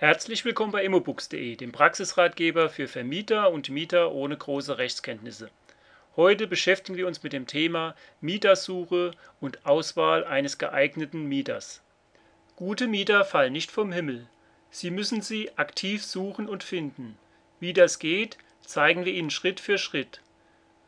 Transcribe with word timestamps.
Herzlich 0.00 0.46
willkommen 0.46 0.72
bei 0.72 0.82
immobooks.de, 0.82 1.56
dem 1.56 1.72
Praxisratgeber 1.72 2.70
für 2.70 2.88
Vermieter 2.88 3.50
und 3.50 3.68
Mieter 3.68 4.12
ohne 4.12 4.34
große 4.34 4.78
Rechtskenntnisse. 4.78 5.50
Heute 6.16 6.46
beschäftigen 6.46 6.96
wir 6.96 7.06
uns 7.06 7.22
mit 7.22 7.34
dem 7.34 7.46
Thema 7.46 7.94
Mietersuche 8.22 9.10
und 9.42 9.66
Auswahl 9.66 10.24
eines 10.24 10.56
geeigneten 10.56 11.26
Mieters. 11.26 11.82
Gute 12.56 12.86
Mieter 12.86 13.26
fallen 13.26 13.52
nicht 13.52 13.70
vom 13.70 13.92
Himmel. 13.92 14.26
Sie 14.70 14.90
müssen 14.90 15.20
sie 15.20 15.50
aktiv 15.58 16.02
suchen 16.02 16.48
und 16.48 16.64
finden. 16.64 17.18
Wie 17.58 17.74
das 17.74 17.98
geht, 17.98 18.38
zeigen 18.62 19.04
wir 19.04 19.12
Ihnen 19.12 19.28
Schritt 19.28 19.60
für 19.60 19.76
Schritt. 19.76 20.22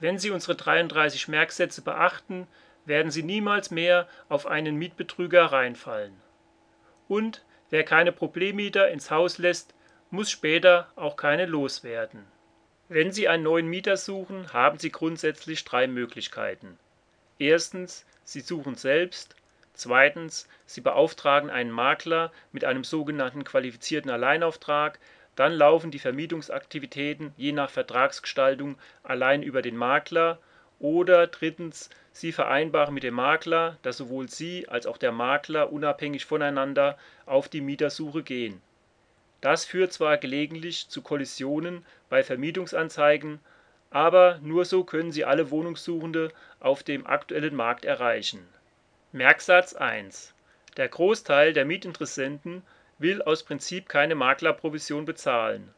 Wenn 0.00 0.18
Sie 0.18 0.30
unsere 0.30 0.54
33 0.54 1.28
Merksätze 1.28 1.82
beachten, 1.82 2.46
werden 2.86 3.10
Sie 3.10 3.22
niemals 3.22 3.70
mehr 3.70 4.08
auf 4.30 4.46
einen 4.46 4.76
Mietbetrüger 4.76 5.44
reinfallen. 5.44 6.14
Und 7.08 7.44
Wer 7.72 7.84
keine 7.84 8.12
Problemmieter 8.12 8.90
ins 8.90 9.10
Haus 9.10 9.38
lässt, 9.38 9.72
muss 10.10 10.30
später 10.30 10.92
auch 10.94 11.16
keine 11.16 11.46
loswerden. 11.46 12.26
Wenn 12.90 13.12
Sie 13.12 13.28
einen 13.28 13.44
neuen 13.44 13.66
Mieter 13.66 13.96
suchen, 13.96 14.52
haben 14.52 14.78
Sie 14.78 14.92
grundsätzlich 14.92 15.64
drei 15.64 15.86
Möglichkeiten. 15.86 16.78
Erstens, 17.38 18.04
Sie 18.24 18.42
suchen 18.42 18.74
selbst. 18.74 19.36
Zweitens, 19.72 20.50
Sie 20.66 20.82
beauftragen 20.82 21.48
einen 21.48 21.70
Makler 21.70 22.30
mit 22.52 22.66
einem 22.66 22.84
sogenannten 22.84 23.42
qualifizierten 23.42 24.10
Alleinauftrag. 24.10 24.98
Dann 25.34 25.54
laufen 25.54 25.90
die 25.90 25.98
Vermietungsaktivitäten 25.98 27.32
je 27.38 27.52
nach 27.52 27.70
Vertragsgestaltung 27.70 28.76
allein 29.02 29.42
über 29.42 29.62
den 29.62 29.78
Makler 29.78 30.38
oder 30.82 31.28
drittens, 31.28 31.88
Sie 32.12 32.32
vereinbaren 32.32 32.92
mit 32.92 33.04
dem 33.04 33.14
Makler, 33.14 33.78
dass 33.80 33.96
sowohl 33.96 34.28
Sie 34.28 34.68
als 34.68 34.86
auch 34.86 34.98
der 34.98 35.12
Makler 35.12 35.72
unabhängig 35.72 36.26
voneinander 36.26 36.98
auf 37.24 37.48
die 37.48 37.62
Mietersuche 37.62 38.22
gehen. 38.22 38.60
Das 39.40 39.64
führt 39.64 39.92
zwar 39.92 40.18
gelegentlich 40.18 40.88
zu 40.88 41.00
Kollisionen 41.00 41.86
bei 42.10 42.22
Vermietungsanzeigen, 42.22 43.40
aber 43.90 44.38
nur 44.42 44.64
so 44.64 44.84
können 44.84 45.12
Sie 45.12 45.24
alle 45.24 45.50
Wohnungssuchende 45.50 46.32
auf 46.60 46.82
dem 46.82 47.06
aktuellen 47.06 47.54
Markt 47.54 47.84
erreichen. 47.84 48.46
Merksatz 49.12 49.74
1 49.74 50.34
Der 50.76 50.88
Großteil 50.88 51.52
der 51.52 51.64
Mietinteressenten 51.64 52.62
will 52.98 53.22
aus 53.22 53.42
Prinzip 53.42 53.88
keine 53.88 54.14
Maklerprovision 54.14 55.04
bezahlen. 55.04 55.72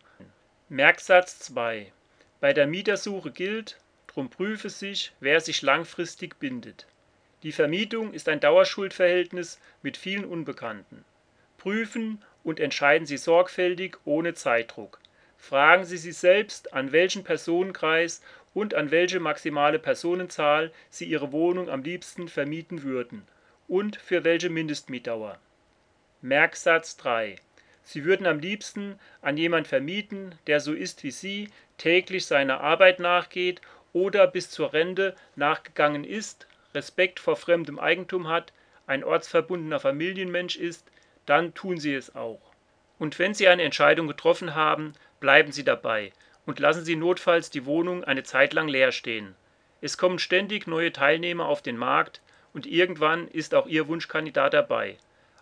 Merksatz 0.68 1.38
2 1.40 1.92
Bei 2.40 2.52
der 2.52 2.66
Mietersuche 2.66 3.30
gilt 3.30 3.78
Drum 4.14 4.30
prüfe 4.30 4.70
sich, 4.70 5.12
wer 5.18 5.40
sich 5.40 5.62
langfristig 5.62 6.38
bindet. 6.38 6.86
Die 7.42 7.50
Vermietung 7.50 8.14
ist 8.14 8.28
ein 8.28 8.38
Dauerschuldverhältnis 8.38 9.58
mit 9.82 9.96
vielen 9.96 10.24
Unbekannten. 10.24 11.04
Prüfen 11.58 12.22
und 12.44 12.60
entscheiden 12.60 13.08
Sie 13.08 13.16
sorgfältig 13.16 13.96
ohne 14.04 14.34
Zeitdruck. 14.34 15.00
Fragen 15.36 15.84
Sie 15.84 15.96
sich 15.96 16.16
selbst, 16.16 16.72
an 16.72 16.92
welchen 16.92 17.24
Personenkreis 17.24 18.22
und 18.54 18.72
an 18.74 18.92
welche 18.92 19.18
maximale 19.18 19.80
Personenzahl 19.80 20.70
Sie 20.90 21.06
Ihre 21.06 21.32
Wohnung 21.32 21.68
am 21.68 21.82
liebsten 21.82 22.28
vermieten 22.28 22.84
würden 22.84 23.26
und 23.66 23.96
für 23.96 24.22
welche 24.22 24.48
Mindestmietdauer. 24.48 25.40
Merksatz 26.22 26.96
3. 26.98 27.34
Sie 27.82 28.04
würden 28.04 28.26
am 28.26 28.38
liebsten 28.38 28.98
an 29.22 29.36
jemand 29.36 29.66
vermieten, 29.66 30.36
der 30.46 30.60
so 30.60 30.72
ist 30.72 31.02
wie 31.02 31.10
Sie, 31.10 31.48
täglich 31.76 32.26
seiner 32.26 32.60
Arbeit 32.60 33.00
nachgeht 33.00 33.60
oder 33.94 34.26
bis 34.26 34.50
zur 34.50 34.74
Rente 34.74 35.14
nachgegangen 35.36 36.04
ist, 36.04 36.46
Respekt 36.74 37.20
vor 37.20 37.36
fremdem 37.36 37.78
Eigentum 37.78 38.28
hat, 38.28 38.52
ein 38.86 39.04
ortsverbundener 39.04 39.80
Familienmensch 39.80 40.56
ist, 40.56 40.86
dann 41.24 41.54
tun 41.54 41.78
Sie 41.78 41.94
es 41.94 42.14
auch. 42.14 42.40
Und 42.98 43.18
wenn 43.18 43.32
Sie 43.32 43.48
eine 43.48 43.62
Entscheidung 43.62 44.08
getroffen 44.08 44.54
haben, 44.54 44.92
bleiben 45.20 45.52
Sie 45.52 45.64
dabei 45.64 46.12
und 46.44 46.58
lassen 46.58 46.84
Sie 46.84 46.96
notfalls 46.96 47.50
die 47.50 47.64
Wohnung 47.64 48.04
eine 48.04 48.24
Zeit 48.24 48.52
lang 48.52 48.68
leer 48.68 48.92
stehen. 48.92 49.34
Es 49.80 49.96
kommen 49.96 50.18
ständig 50.18 50.66
neue 50.66 50.92
Teilnehmer 50.92 51.46
auf 51.46 51.62
den 51.62 51.76
Markt 51.76 52.20
und 52.52 52.66
irgendwann 52.66 53.28
ist 53.28 53.54
auch 53.54 53.66
Ihr 53.66 53.88
Wunschkandidat 53.88 54.54
dabei. 54.54 54.98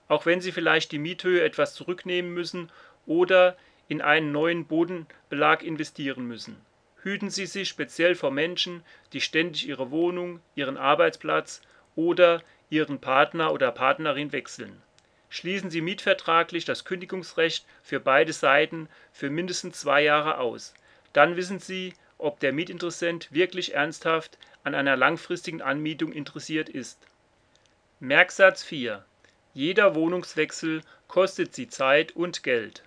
Auch 0.08 0.26
wenn 0.26 0.40
Sie 0.40 0.52
vielleicht 0.52 0.92
die 0.92 0.98
Miethöhe 0.98 1.42
etwas 1.42 1.74
zurücknehmen 1.74 2.32
müssen 2.32 2.70
oder 3.06 3.56
in 3.88 4.02
einen 4.02 4.30
neuen 4.30 4.66
Bodenbelag 4.66 5.62
investieren 5.62 6.26
müssen 6.26 6.60
hüten 7.02 7.30
Sie 7.30 7.46
sich 7.46 7.68
speziell 7.68 8.14
vor 8.14 8.30
Menschen, 8.30 8.82
die 9.12 9.20
ständig 9.20 9.68
ihre 9.68 9.90
Wohnung, 9.90 10.40
ihren 10.54 10.76
Arbeitsplatz 10.76 11.60
oder 11.96 12.42
ihren 12.70 13.00
Partner 13.00 13.52
oder 13.52 13.70
Partnerin 13.72 14.32
wechseln. 14.32 14.82
Schließen 15.28 15.70
Sie 15.70 15.80
mietvertraglich 15.80 16.64
das 16.64 16.84
Kündigungsrecht 16.84 17.64
für 17.82 18.00
beide 18.00 18.32
Seiten 18.32 18.88
für 19.12 19.30
mindestens 19.30 19.80
zwei 19.80 20.02
Jahre 20.02 20.38
aus. 20.38 20.74
Dann 21.12 21.36
wissen 21.36 21.58
Sie, 21.58 21.94
ob 22.18 22.38
der 22.40 22.52
Mietinteressent 22.52 23.32
wirklich 23.32 23.74
ernsthaft 23.74 24.38
an 24.62 24.74
einer 24.74 24.96
langfristigen 24.96 25.62
Anmietung 25.62 26.12
interessiert 26.12 26.68
ist. 26.68 26.98
Merksatz 27.98 28.62
4 28.62 29.04
Jeder 29.54 29.94
Wohnungswechsel 29.94 30.82
kostet 31.08 31.54
Sie 31.54 31.68
Zeit 31.68 32.12
und 32.12 32.42
Geld 32.42 32.82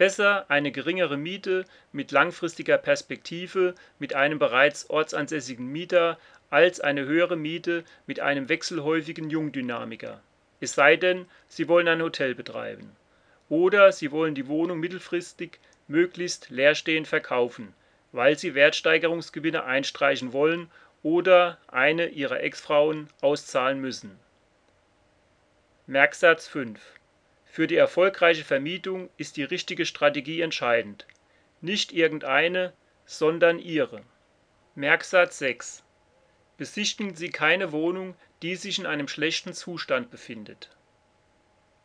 Besser 0.00 0.46
eine 0.48 0.72
geringere 0.72 1.18
Miete 1.18 1.66
mit 1.92 2.10
langfristiger 2.10 2.78
Perspektive 2.78 3.74
mit 3.98 4.14
einem 4.14 4.38
bereits 4.38 4.88
ortsansässigen 4.88 5.66
Mieter 5.66 6.18
als 6.48 6.80
eine 6.80 7.04
höhere 7.04 7.36
Miete 7.36 7.84
mit 8.06 8.18
einem 8.18 8.48
wechselhäufigen 8.48 9.28
Jungdynamiker. 9.28 10.22
Es 10.58 10.72
sei 10.72 10.96
denn, 10.96 11.26
Sie 11.48 11.68
wollen 11.68 11.86
ein 11.86 12.00
Hotel 12.00 12.34
betreiben. 12.34 12.96
Oder 13.50 13.92
Sie 13.92 14.10
wollen 14.10 14.34
die 14.34 14.48
Wohnung 14.48 14.80
mittelfristig 14.80 15.58
möglichst 15.86 16.48
leerstehend 16.48 17.06
verkaufen, 17.06 17.74
weil 18.12 18.38
Sie 18.38 18.54
Wertsteigerungsgewinne 18.54 19.64
einstreichen 19.64 20.32
wollen 20.32 20.70
oder 21.02 21.58
eine 21.66 22.06
Ihrer 22.06 22.40
Ex-Frauen 22.40 23.08
auszahlen 23.20 23.82
müssen. 23.82 24.18
Merksatz 25.86 26.48
5 26.48 26.80
für 27.50 27.66
die 27.66 27.76
erfolgreiche 27.76 28.44
Vermietung 28.44 29.10
ist 29.16 29.36
die 29.36 29.42
richtige 29.42 29.84
Strategie 29.84 30.40
entscheidend. 30.40 31.06
Nicht 31.60 31.92
irgendeine, 31.92 32.72
sondern 33.06 33.58
Ihre. 33.58 34.02
Merksatz 34.76 35.38
6 35.38 35.82
Besichtigen 36.58 37.16
Sie 37.16 37.30
keine 37.30 37.72
Wohnung, 37.72 38.14
die 38.42 38.54
sich 38.54 38.78
in 38.78 38.86
einem 38.86 39.08
schlechten 39.08 39.52
Zustand 39.52 40.12
befindet. 40.12 40.70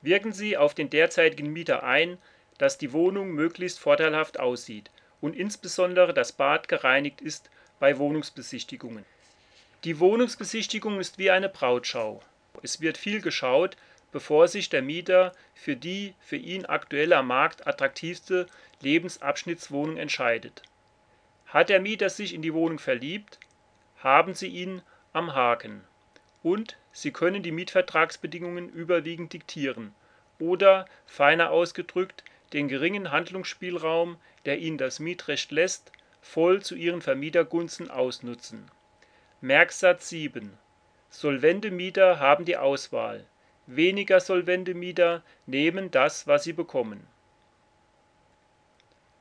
Wirken 0.03 0.33
Sie 0.33 0.55
auf 0.55 0.75
den 0.75 0.91
derzeitigen 0.91 1.51
Mieter 1.51 1.83
ein, 1.83 2.19
dass 2.59 2.77
die 2.77 2.93
Wohnung 2.93 3.31
möglichst 3.31 3.79
vorteilhaft 3.79 4.39
aussieht 4.39 4.91
und 5.19 5.35
insbesondere 5.35 6.13
das 6.13 6.31
Bad 6.31 6.67
gereinigt 6.67 7.21
ist 7.21 7.49
bei 7.79 7.97
Wohnungsbesichtigungen. 7.97 9.03
Die 9.83 9.99
Wohnungsbesichtigung 9.99 10.99
ist 10.99 11.17
wie 11.17 11.31
eine 11.31 11.49
Brautschau. 11.49 12.21
Es 12.61 12.81
wird 12.81 12.97
viel 12.97 13.21
geschaut, 13.21 13.75
bevor 14.15 14.47
sich 14.47 14.69
der 14.69 14.81
Mieter 14.81 15.33
für 15.53 15.75
die 15.75 16.13
für 16.21 16.37
ihn 16.37 16.65
aktuell 16.65 17.11
am 17.11 17.27
Markt 17.27 17.67
attraktivste 17.67 18.47
Lebensabschnittswohnung 18.79 19.97
entscheidet. 19.97 20.63
Hat 21.47 21.67
der 21.67 21.81
Mieter 21.81 22.09
sich 22.09 22.33
in 22.33 22.41
die 22.41 22.53
Wohnung 22.53 22.79
verliebt, 22.79 23.41
haben 23.97 24.33
Sie 24.33 24.47
ihn 24.47 24.81
am 25.11 25.35
Haken 25.35 25.83
und 26.43 26.77
Sie 26.93 27.11
können 27.11 27.43
die 27.43 27.51
Mietvertragsbedingungen 27.51 28.69
überwiegend 28.69 29.33
diktieren 29.33 29.93
oder, 30.39 30.85
feiner 31.05 31.51
ausgedrückt, 31.51 32.23
den 32.53 32.69
geringen 32.69 33.11
Handlungsspielraum, 33.11 34.15
der 34.45 34.59
Ihnen 34.59 34.77
das 34.77 35.01
Mietrecht 35.01 35.51
lässt, 35.51 35.91
voll 36.21 36.61
zu 36.61 36.75
Ihren 36.75 37.01
Vermietergunsten 37.01 37.91
ausnutzen. 37.91 38.71
Merksatz 39.41 40.07
7 40.07 40.57
Solvente 41.09 41.69
Mieter 41.69 42.21
haben 42.21 42.45
die 42.45 42.55
Auswahl 42.55 43.25
Weniger 43.67 44.19
solvente 44.19 44.73
Mieter 44.73 45.23
nehmen 45.47 45.89
das, 45.89 46.27
was 46.27 46.43
sie 46.43 46.53
bekommen. 46.53 47.07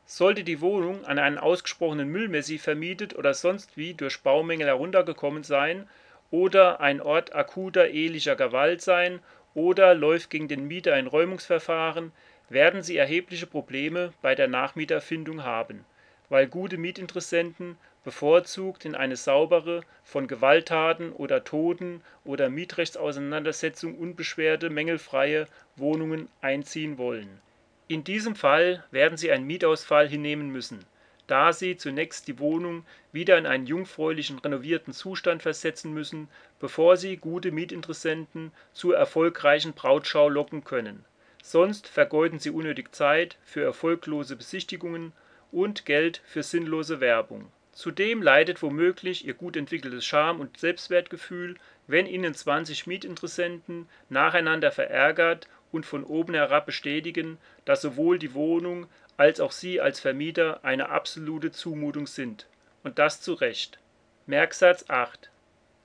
Sollte 0.06 0.44
die 0.44 0.60
Wohnung 0.60 1.04
an 1.06 1.18
einen 1.18 1.38
ausgesprochenen 1.38 2.08
Müllmessi 2.08 2.58
vermietet 2.58 3.16
oder 3.16 3.32
sonst 3.32 3.76
wie 3.76 3.94
durch 3.94 4.20
Baumängel 4.20 4.66
heruntergekommen 4.66 5.44
sein 5.44 5.88
oder 6.30 6.80
ein 6.80 7.00
Ort 7.00 7.34
akuter 7.34 7.88
ehelicher 7.88 8.36
Gewalt 8.36 8.82
sein 8.82 9.20
oder 9.54 9.94
läuft 9.94 10.28
gegen 10.28 10.48
den 10.48 10.66
Mieter 10.66 10.92
ein 10.92 11.06
Räumungsverfahren, 11.06 12.12
werden 12.50 12.82
Sie 12.82 12.96
erhebliche 12.98 13.46
Probleme 13.46 14.12
bei 14.20 14.34
der 14.34 14.48
Nachmieterfindung 14.48 15.42
haben, 15.42 15.86
weil 16.28 16.48
gute 16.48 16.76
Mietinteressenten 16.76 17.78
bevorzugt 18.04 18.84
in 18.84 18.94
eine 18.94 19.16
saubere, 19.16 19.80
von 20.04 20.28
Gewalttaten 20.28 21.12
oder 21.12 21.42
Toten 21.42 22.02
oder 22.24 22.50
Mietrechtsauseinandersetzung 22.50 23.96
unbeschwerte, 23.96 24.70
mängelfreie 24.70 25.46
Wohnungen 25.76 26.28
einziehen 26.40 26.98
wollen. 26.98 27.40
In 27.88 28.04
diesem 28.04 28.36
Fall 28.36 28.84
werden 28.90 29.18
sie 29.18 29.30
einen 29.30 29.46
Mietausfall 29.46 30.08
hinnehmen 30.08 30.50
müssen, 30.50 30.84
da 31.26 31.52
sie 31.52 31.76
zunächst 31.76 32.28
die 32.28 32.38
Wohnung 32.38 32.84
wieder 33.12 33.38
in 33.38 33.46
einen 33.46 33.66
jungfräulichen 33.66 34.38
renovierten 34.38 34.92
Zustand 34.92 35.42
versetzen 35.42 35.92
müssen, 35.92 36.28
bevor 36.60 36.96
sie 36.96 37.16
gute 37.16 37.50
Mietinteressenten 37.50 38.52
zur 38.72 38.96
erfolgreichen 38.96 39.72
Brautschau 39.72 40.28
locken 40.28 40.64
können. 40.64 41.04
sonst 41.42 41.88
vergeuden 41.88 42.38
Sie 42.38 42.48
unnötig 42.48 42.94
Zeit 42.94 43.36
für 43.44 43.62
erfolglose 43.62 44.34
Besichtigungen 44.34 45.12
und 45.52 45.84
Geld 45.84 46.22
für 46.24 46.42
sinnlose 46.42 47.00
Werbung. 47.00 47.50
Zudem 47.74 48.22
leidet 48.22 48.62
womöglich 48.62 49.26
Ihr 49.26 49.34
gut 49.34 49.56
entwickeltes 49.56 50.06
Scham 50.06 50.38
und 50.38 50.58
Selbstwertgefühl, 50.58 51.56
wenn 51.88 52.06
Ihnen 52.06 52.32
20 52.32 52.86
Mietinteressenten 52.86 53.88
nacheinander 54.08 54.70
verärgert 54.70 55.48
und 55.72 55.84
von 55.84 56.04
oben 56.04 56.34
herab 56.34 56.66
bestätigen, 56.66 57.36
dass 57.64 57.82
sowohl 57.82 58.20
die 58.20 58.32
Wohnung 58.32 58.86
als 59.16 59.40
auch 59.40 59.50
Sie 59.50 59.80
als 59.80 59.98
Vermieter 59.98 60.64
eine 60.64 60.88
absolute 60.88 61.50
Zumutung 61.50 62.06
sind. 62.06 62.46
Und 62.84 63.00
das 63.00 63.20
zu 63.20 63.34
Recht. 63.34 63.80
Merksatz 64.26 64.84
8 64.88 65.30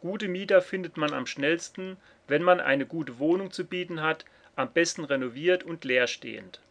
Gute 0.02 0.28
Mieter 0.28 0.62
findet 0.62 0.96
man 0.96 1.12
am 1.12 1.26
schnellsten, 1.26 1.98
wenn 2.28 2.44
man 2.44 2.60
eine 2.60 2.86
gute 2.86 3.18
Wohnung 3.18 3.52
zu 3.52 3.66
bieten 3.66 4.02
hat, 4.02 4.26
am 4.56 4.72
besten 4.72 5.06
renoviert 5.06 5.64
und 5.64 5.84
leerstehend. 5.86 6.62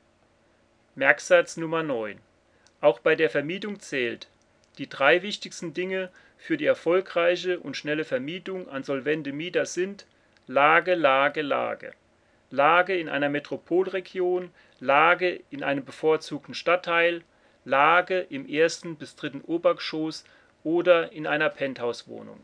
Merksatz 0.95 1.57
Nummer 1.57 1.83
9. 1.83 2.21
Auch 2.81 3.01
bei 3.01 3.17
der 3.17 3.31
Vermietung 3.31 3.81
zählt: 3.81 4.29
Die 4.79 4.89
drei 4.89 5.23
wichtigsten 5.23 5.75
Dinge 5.75 6.09
für 6.37 6.57
die 6.57 6.67
erfolgreiche 6.67 7.59
und 7.59 7.77
schnelle 7.77 8.05
Vermietung 8.05 8.69
an 8.69 8.85
solvente 8.85 9.33
Mieter 9.33 9.67
sind 9.67 10.07
Lage, 10.47 10.95
Lage, 10.95 11.43
Lage. 11.43 11.93
Lage 12.51 12.97
in 12.97 13.09
einer 13.09 13.29
Metropolregion, 13.29 14.51
Lage 14.81 15.41
in 15.51 15.63
einem 15.65 15.85
bevorzugten 15.85 16.55
Stadtteil, 16.55 17.23
Lage 17.65 18.21
im 18.21 18.49
ersten 18.49 18.97
bis 18.97 19.17
dritten 19.17 19.43
Obergeschoss 19.43 20.25
oder 20.63 21.13
in 21.13 21.27
einer 21.27 21.51
Penthouse-Wohnung. 21.51 22.43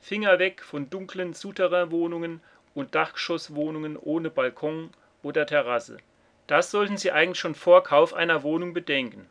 Finger 0.00 0.38
weg 0.38 0.62
von 0.62 0.88
dunklen 0.88 1.34
Souterrain-Wohnungen 1.34 2.40
und 2.72 2.94
Dachgeschosswohnungen 2.94 3.96
ohne 3.96 4.30
Balkon 4.30 4.90
oder 5.22 5.44
Terrasse. 5.44 5.98
Das 6.46 6.70
sollten 6.70 6.96
Sie 6.96 7.10
eigentlich 7.10 7.38
schon 7.38 7.54
vor 7.54 7.82
Kauf 7.82 8.14
einer 8.14 8.42
Wohnung 8.42 8.72
bedenken. 8.72 9.28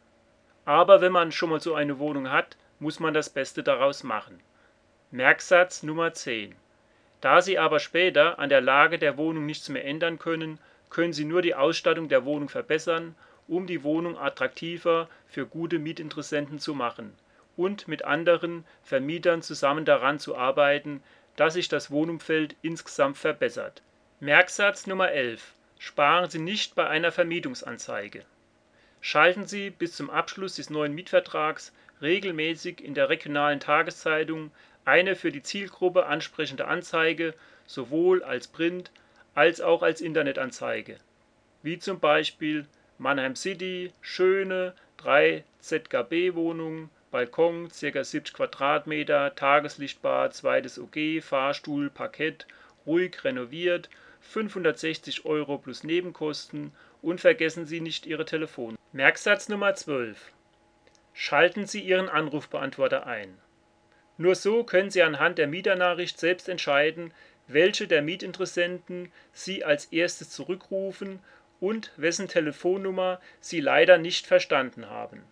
Aber 0.70 1.02
wenn 1.02 1.12
man 1.12 1.32
schon 1.32 1.50
mal 1.50 1.60
so 1.60 1.74
eine 1.74 1.98
Wohnung 1.98 2.30
hat, 2.30 2.56
muss 2.78 3.00
man 3.00 3.12
das 3.12 3.32
Beste 3.32 3.64
daraus 3.64 4.04
machen. 4.04 4.40
Merksatz 5.10 5.82
Nummer 5.82 6.14
10. 6.14 6.56
Da 7.22 7.42
Sie 7.42 7.58
aber 7.58 7.80
später 7.80 8.38
an 8.38 8.50
der 8.50 8.62
Lage 8.62 9.00
der 9.00 9.18
Wohnung 9.18 9.48
nichts 9.48 9.68
mehr 9.70 9.84
ändern 9.84 10.20
können, 10.20 10.60
können 10.92 11.12
Sie 11.12 11.26
nur 11.26 11.42
die 11.42 11.56
Ausstattung 11.56 12.08
der 12.08 12.24
Wohnung 12.24 12.50
verbessern, 12.50 13.16
um 13.48 13.66
die 13.66 13.82
Wohnung 13.82 14.16
attraktiver 14.16 15.10
für 15.28 15.48
gute 15.48 15.80
Mietinteressenten 15.80 16.60
zu 16.60 16.76
machen 16.76 17.16
und 17.58 17.88
mit 17.88 18.06
anderen 18.06 18.64
Vermietern 18.84 19.42
zusammen 19.42 19.86
daran 19.86 20.20
zu 20.20 20.38
arbeiten, 20.38 21.02
dass 21.36 21.56
sich 21.56 21.68
das 21.68 21.90
Wohnumfeld 21.90 22.56
insgesamt 22.62 23.18
verbessert. 23.18 23.82
Merksatz 24.20 24.86
Nummer 24.86 25.10
11: 25.10 25.52
Sparen 25.80 26.30
Sie 26.30 26.38
nicht 26.38 26.76
bei 26.76 26.86
einer 26.86 27.12
Vermietungsanzeige. 27.12 28.24
Schalten 29.02 29.48
Sie 29.48 29.70
bis 29.70 29.96
zum 29.96 30.10
Abschluss 30.10 30.56
des 30.56 30.70
neuen 30.70 30.94
Mietvertrags 30.94 31.72
regelmäßig 32.02 32.84
in 32.84 32.94
der 32.94 33.10
regionalen 33.10 33.60
Tageszeitung 33.60 34.52
eine 34.86 35.16
für 35.16 35.32
die 35.32 35.44
Zielgruppe 35.44 36.06
ansprechende 36.06 36.68
Anzeige 36.68 37.34
sowohl 37.66 38.24
als 38.24 38.48
Print 38.48 38.92
als 39.36 39.62
auch 39.62 39.84
als 39.84 40.02
Internetanzeige, 40.02 40.98
wie 41.64 41.80
zum 41.80 42.00
Beispiel 42.00 42.66
Mannheim 42.98 43.36
City, 43.36 43.94
schöne 44.02 44.74
3 44.98 45.44
ZKB-Wohnungen 45.62 46.90
Balkon 47.12 47.70
ca. 47.70 48.04
70 48.04 48.34
Quadratmeter, 48.34 49.34
Tageslichtbad, 49.36 50.36
zweites 50.36 50.78
OG, 50.78 51.22
Fahrstuhl, 51.22 51.90
Parkett, 51.90 52.46
ruhig 52.86 53.24
renoviert, 53.24 53.90
560 54.22 55.26
Euro 55.26 55.58
plus 55.58 55.84
Nebenkosten 55.84 56.72
und 57.02 57.22
vergessen 57.22 57.66
Sie 57.66 57.82
nicht 57.82 58.06
Ihre 58.06 58.26
Telefon. 58.26 58.79
Merksatz 58.92 59.50
Nummer 59.50 59.76
12. 59.76 60.32
Schalten 61.14 61.68
Sie 61.68 61.82
Ihren 61.82 62.10
Anrufbeantworter 62.10 63.06
ein. 63.06 63.38
Nur 64.18 64.36
so 64.36 64.64
können 64.64 64.90
Sie 64.90 65.02
anhand 65.02 65.38
der 65.38 65.48
Mieternachricht 65.48 66.20
selbst 66.20 66.50
entscheiden, 66.50 67.14
welche 67.48 67.88
der 67.88 68.02
Mietinteressenten 68.02 69.12
Sie 69.32 69.64
als 69.64 69.86
erstes 69.86 70.30
zurückrufen 70.30 71.20
und 71.60 71.92
wessen 71.98 72.28
Telefonnummer 72.28 73.20
Sie 73.40 73.60
leider 73.60 73.98
nicht 73.98 74.28
verstanden 74.28 74.90
haben 74.90 75.24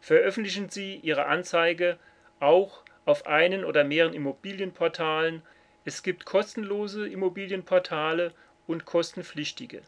veröffentlichen 0.00 0.68
Sie 0.68 0.96
Ihre 0.96 1.26
Anzeige 1.26 1.98
auch 2.40 2.82
auf 3.04 3.26
einen 3.26 3.64
oder 3.64 3.84
mehreren 3.84 4.14
Immobilienportalen. 4.14 5.42
Es 5.84 6.02
gibt 6.02 6.24
kostenlose 6.24 7.08
Immobilienportale 7.08 8.32
und 8.66 8.84
kostenpflichtige. 8.84 9.82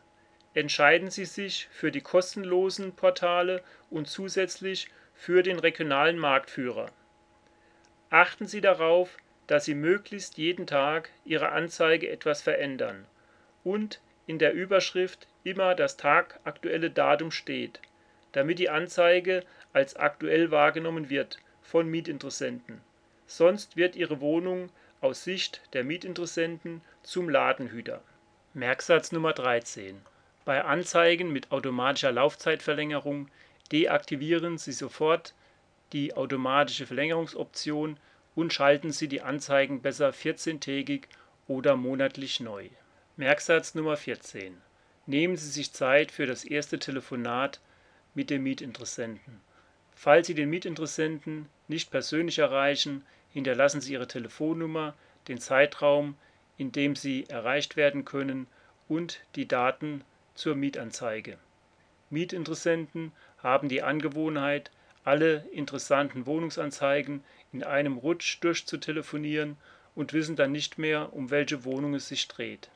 Entscheiden 0.55 1.11
Sie 1.11 1.25
sich 1.25 1.69
für 1.71 1.91
die 1.91 2.01
kostenlosen 2.01 2.95
Portale 2.95 3.63
und 3.91 4.09
zusätzlich 4.09 4.89
für 5.15 5.43
den 5.43 5.59
regionalen 5.59 6.19
Marktführer. 6.19 6.91
Achten 8.11 8.47
Sie 8.47 8.61
darauf, 8.61 9.17
dass 9.47 9.65
Sie 9.65 9.75
möglichst 9.75 10.37
jeden 10.37 10.67
Tag 10.67 11.11
Ihre 11.25 11.51
Anzeige 11.51 12.11
etwas 12.11 12.43
verändern 12.43 13.07
und 13.65 14.01
in 14.27 14.39
der 14.39 14.53
Überschrift 14.53 15.27
immer 15.45 15.75
das 15.75 15.97
tagaktuelle 15.97 16.91
Datum 16.91 17.31
steht 17.31 17.81
damit 18.33 18.59
die 18.59 18.71
Anzeige 18.71 19.45
als 19.73 19.97
aktuell 19.97 20.51
wahrgenommen 20.51 21.11
wird 21.11 21.39
von 21.63 21.89
Mietinteressenten, 21.89 22.81
sonst 23.27 23.77
wird 23.77 23.95
Ihre 23.95 24.21
Wohnung 24.21 24.71
aus 25.01 25.25
Sicht 25.25 25.63
der 25.75 25.85
Mietinteressenten 25.85 26.81
zum 27.03 27.29
Ladenhüter. 27.29 28.03
Merksatz 28.55 29.13
Nummer 29.13 29.33
13 29.33 30.01
Bei 30.45 30.65
Anzeigen 30.65 31.33
mit 31.33 31.53
automatischer 31.53 32.11
Laufzeitverlängerung 32.11 33.29
deaktivieren 33.71 34.59
Sie 34.59 34.73
sofort 34.73 35.35
die 35.93 36.15
automatische 36.15 36.87
Verlängerungsoption 36.87 37.97
und 38.35 38.53
schalten 38.53 38.91
Sie 38.91 39.09
die 39.09 39.21
Anzeigen 39.21 39.83
besser 39.83 40.11
14-tägig 40.11 41.05
oder 41.47 41.77
monatlich 41.77 42.41
neu. 42.41 42.69
Merksatz 43.17 43.75
Nummer 43.75 43.97
14 43.97 44.57
Nehmen 45.07 45.37
Sie 45.37 45.49
sich 45.49 45.73
Zeit 45.73 46.11
für 46.11 46.27
das 46.27 46.45
erste 46.45 46.79
Telefonat 46.79 47.61
mit 48.15 48.31
dem 48.31 48.43
Mietinteressenten. 48.43 49.41
Falls 49.95 50.27
Sie 50.27 50.35
den 50.35 50.51
Mietinteressenten 50.51 51.49
nicht 51.69 51.91
persönlich 51.91 52.39
erreichen, 52.39 53.05
hinterlassen 53.31 53.81
Sie 53.81 53.93
Ihre 53.93 54.09
Telefonnummer, 54.09 54.95
den 55.29 55.39
Zeitraum, 55.39 56.17
in 56.57 56.73
dem 56.73 56.97
Sie 56.97 57.27
erreicht 57.29 57.77
werden 57.77 58.05
können 58.05 58.47
und 58.89 59.21
die 59.37 59.47
Daten 59.47 60.05
zur 60.35 60.55
Mietanzeige. 60.55 61.39
Mietinteressenten 62.11 63.13
haben 63.39 63.69
die 63.69 63.83
Angewohnheit, 63.83 64.71
alle 65.05 65.45
interessanten 65.53 66.27
Wohnungsanzeigen 66.27 67.25
in 67.53 67.65
einem 67.65 67.97
Rutsch 67.97 68.39
durchzutelefonieren 68.41 69.57
und 69.95 70.13
wissen 70.13 70.37
dann 70.37 70.53
nicht 70.53 70.79
mehr, 70.79 71.13
um 71.13 71.31
welche 71.31 71.65
Wohnung 71.65 71.95
es 71.95 72.09
sich 72.09 72.29
dreht. 72.29 72.71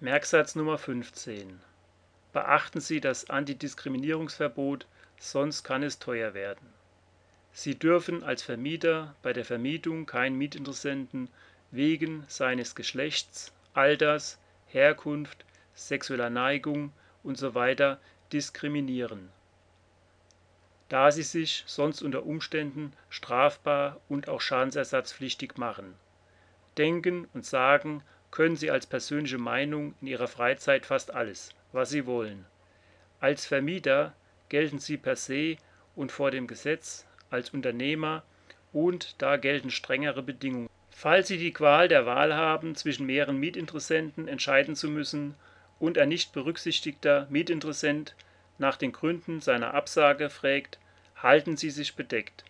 Merksatz 0.00 0.54
Nummer 0.54 0.78
15 0.78 1.60
Beachten 2.32 2.80
Sie 2.80 3.00
das 3.00 3.30
Antidiskriminierungsverbot, 3.30 4.86
sonst 5.18 5.62
kann 5.62 5.82
es 5.82 6.00
teuer 6.00 6.34
werden. 6.34 6.66
Sie 7.52 7.78
dürfen 7.78 8.24
als 8.24 8.42
Vermieter 8.42 9.14
bei 9.22 9.32
der 9.32 9.44
Vermietung 9.44 10.06
keinen 10.06 10.36
Mietinteressenten 10.36 11.30
wegen 11.70 12.24
seines 12.26 12.74
Geschlechts, 12.74 13.52
Alters, 13.72 14.38
Herkunft, 14.66 15.44
sexueller 15.74 16.30
Neigung 16.30 16.92
usw. 17.22 17.96
diskriminieren, 18.32 19.30
da 20.88 21.10
sie 21.10 21.22
sich 21.22 21.64
sonst 21.66 22.02
unter 22.02 22.24
Umständen 22.24 22.92
strafbar 23.08 24.00
und 24.08 24.28
auch 24.28 24.40
schadensersatzpflichtig 24.40 25.56
machen. 25.56 25.94
Denken 26.76 27.28
und 27.34 27.44
sagen 27.44 28.02
können 28.30 28.56
sie 28.56 28.70
als 28.70 28.86
persönliche 28.86 29.38
Meinung 29.38 29.94
in 30.00 30.08
ihrer 30.08 30.28
Freizeit 30.28 30.86
fast 30.86 31.12
alles 31.12 31.54
was 31.74 31.90
sie 31.90 32.06
wollen. 32.06 32.46
Als 33.20 33.46
Vermieter 33.46 34.14
gelten 34.48 34.78
sie 34.78 34.96
per 34.96 35.16
se 35.16 35.56
und 35.96 36.12
vor 36.12 36.30
dem 36.30 36.46
Gesetz 36.46 37.04
als 37.30 37.50
Unternehmer 37.50 38.22
und 38.72 39.20
da 39.20 39.36
gelten 39.36 39.70
strengere 39.70 40.22
Bedingungen. 40.22 40.70
Falls 40.90 41.26
Sie 41.26 41.38
die 41.38 41.52
Qual 41.52 41.88
der 41.88 42.06
Wahl 42.06 42.34
haben, 42.34 42.76
zwischen 42.76 43.06
mehreren 43.06 43.38
Mietinteressenten 43.38 44.28
entscheiden 44.28 44.76
zu 44.76 44.88
müssen 44.88 45.34
und 45.84 45.98
ein 45.98 46.08
nicht 46.08 46.32
berücksichtigter 46.32 47.26
Mietinteressent 47.28 48.14
nach 48.56 48.76
den 48.76 48.92
Gründen 48.92 49.40
seiner 49.40 49.74
Absage 49.74 50.30
fragt, 50.30 50.78
halten 51.16 51.58
Sie 51.58 51.70
sich 51.70 51.94
bedeckt, 51.94 52.44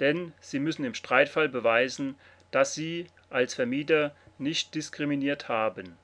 denn 0.00 0.34
Sie 0.40 0.58
müssen 0.58 0.84
im 0.84 0.94
Streitfall 0.94 1.48
beweisen, 1.48 2.16
dass 2.50 2.74
Sie 2.74 3.06
als 3.30 3.54
Vermieter 3.54 4.14
nicht 4.38 4.74
diskriminiert 4.74 5.48
haben. 5.48 5.96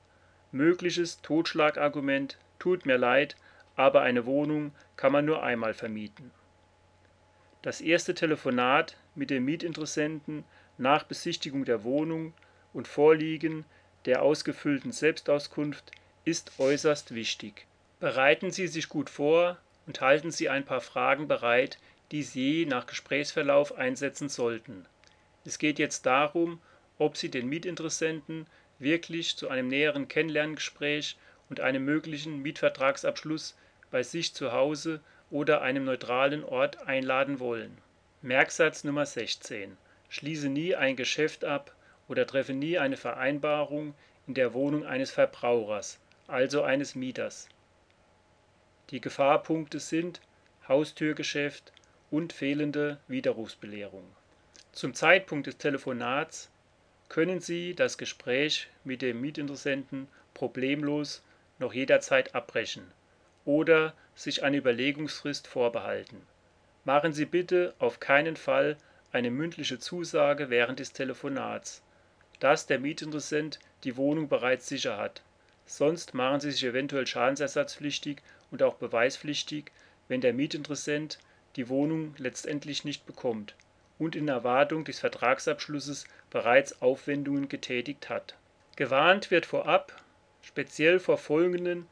Mögliches 0.51 1.21
Totschlagargument 1.21 2.37
Tut 2.57 2.85
mir 2.85 2.97
leid, 2.97 3.35
aber 3.75 4.01
eine 4.01 4.25
Wohnung 4.25 4.71
kann 4.95 5.11
man 5.11 5.25
nur 5.25 5.41
einmal 5.41 5.73
vermieten. 5.73 6.31
Das 7.61 7.81
erste 7.81 8.13
Telefonat 8.13 8.97
mit 9.15 9.29
dem 9.29 9.45
Mietinteressenten 9.45 10.43
nach 10.77 11.03
Besichtigung 11.03 11.65
der 11.65 11.83
Wohnung 11.83 12.33
und 12.73 12.87
Vorliegen 12.87 13.65
der 14.05 14.21
ausgefüllten 14.21 14.91
Selbstauskunft 14.91 15.91
ist 16.23 16.59
äußerst 16.59 17.15
wichtig. 17.15 17.65
Bereiten 17.99 18.51
Sie 18.51 18.67
sich 18.67 18.89
gut 18.89 19.09
vor 19.09 19.57
und 19.87 20.01
halten 20.01 20.31
Sie 20.31 20.49
ein 20.49 20.65
paar 20.65 20.81
Fragen 20.81 21.27
bereit, 21.27 21.79
die 22.11 22.23
Sie 22.23 22.65
nach 22.65 22.85
Gesprächsverlauf 22.85 23.77
einsetzen 23.77 24.29
sollten. 24.29 24.85
Es 25.45 25.57
geht 25.57 25.79
jetzt 25.79 26.05
darum, 26.05 26.61
ob 26.99 27.17
Sie 27.17 27.31
den 27.31 27.47
Mietinteressenten 27.47 28.45
wirklich 28.77 29.35
zu 29.37 29.49
einem 29.49 29.67
näheren 29.67 30.07
Kennenlerngespräch 30.07 31.17
und 31.49 31.59
einem 31.59 31.85
möglichen 31.85 32.41
Mietvertragsabschluss 32.41 33.55
bei 33.89 34.03
sich 34.03 34.33
zu 34.33 34.51
Hause 34.51 35.01
oder 35.31 35.61
einem 35.61 35.85
neutralen 35.85 36.43
Ort 36.43 36.87
einladen 36.87 37.39
wollen. 37.39 37.77
Merksatz 38.21 38.83
Nummer 38.83 39.05
16. 39.05 39.77
Schließe 40.09 40.49
nie 40.49 40.75
ein 40.75 40.95
Geschäft 40.95 41.43
ab 41.43 41.73
oder 42.07 42.27
treffe 42.27 42.53
nie 42.53 42.77
eine 42.77 42.97
Vereinbarung 42.97 43.95
in 44.27 44.33
der 44.33 44.53
Wohnung 44.53 44.85
eines 44.85 45.11
Verbrauchers, 45.11 45.99
also 46.31 46.63
eines 46.63 46.95
Mieters. 46.95 47.49
Die 48.89 49.01
Gefahrpunkte 49.01 49.79
sind 49.79 50.21
Haustürgeschäft 50.67 51.71
und 52.09 52.33
fehlende 52.33 52.99
Widerrufsbelehrung. 53.07 54.03
Zum 54.71 54.93
Zeitpunkt 54.93 55.47
des 55.47 55.57
Telefonats 55.57 56.49
können 57.09 57.41
Sie 57.41 57.75
das 57.75 57.97
Gespräch 57.97 58.69
mit 58.83 59.01
dem 59.01 59.19
Mietinteressenten 59.19 60.07
problemlos 60.33 61.23
noch 61.59 61.73
jederzeit 61.73 62.33
abbrechen 62.35 62.89
oder 63.43 63.93
sich 64.15 64.43
eine 64.43 64.57
Überlegungsfrist 64.57 65.47
vorbehalten. 65.47 66.21
Machen 66.85 67.13
Sie 67.13 67.25
bitte 67.25 67.73
auf 67.79 67.99
keinen 67.99 68.35
Fall 68.35 68.77
eine 69.11 69.29
mündliche 69.29 69.79
Zusage 69.79 70.49
während 70.49 70.79
des 70.79 70.93
Telefonats, 70.93 71.81
dass 72.39 72.65
der 72.65 72.79
Mietinteressent 72.79 73.59
die 73.83 73.97
Wohnung 73.97 74.29
bereits 74.29 74.67
sicher 74.67 74.97
hat. 74.97 75.21
Sonst 75.65 76.13
machen 76.13 76.39
Sie 76.39 76.51
sich 76.51 76.63
eventuell 76.63 77.07
schadensersatzpflichtig 77.07 78.21
und 78.51 78.63
auch 78.63 78.75
beweispflichtig, 78.75 79.71
wenn 80.07 80.21
der 80.21 80.33
Mietinteressent 80.33 81.19
die 81.55 81.69
Wohnung 81.69 82.15
letztendlich 82.17 82.83
nicht 82.83 83.05
bekommt 83.05 83.55
und 83.99 84.15
in 84.15 84.27
Erwartung 84.27 84.83
des 84.83 84.99
Vertragsabschlusses 84.99 86.05
bereits 86.29 86.81
Aufwendungen 86.81 87.49
getätigt 87.49 88.09
hat. 88.09 88.35
Gewarnt 88.75 89.31
wird 89.31 89.45
vorab 89.45 90.01
speziell 90.41 90.99
vor 90.99 91.17
folgenden 91.17 91.87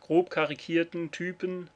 grob 0.00 0.28
karikierten 0.28 1.10
Typen 1.12 1.70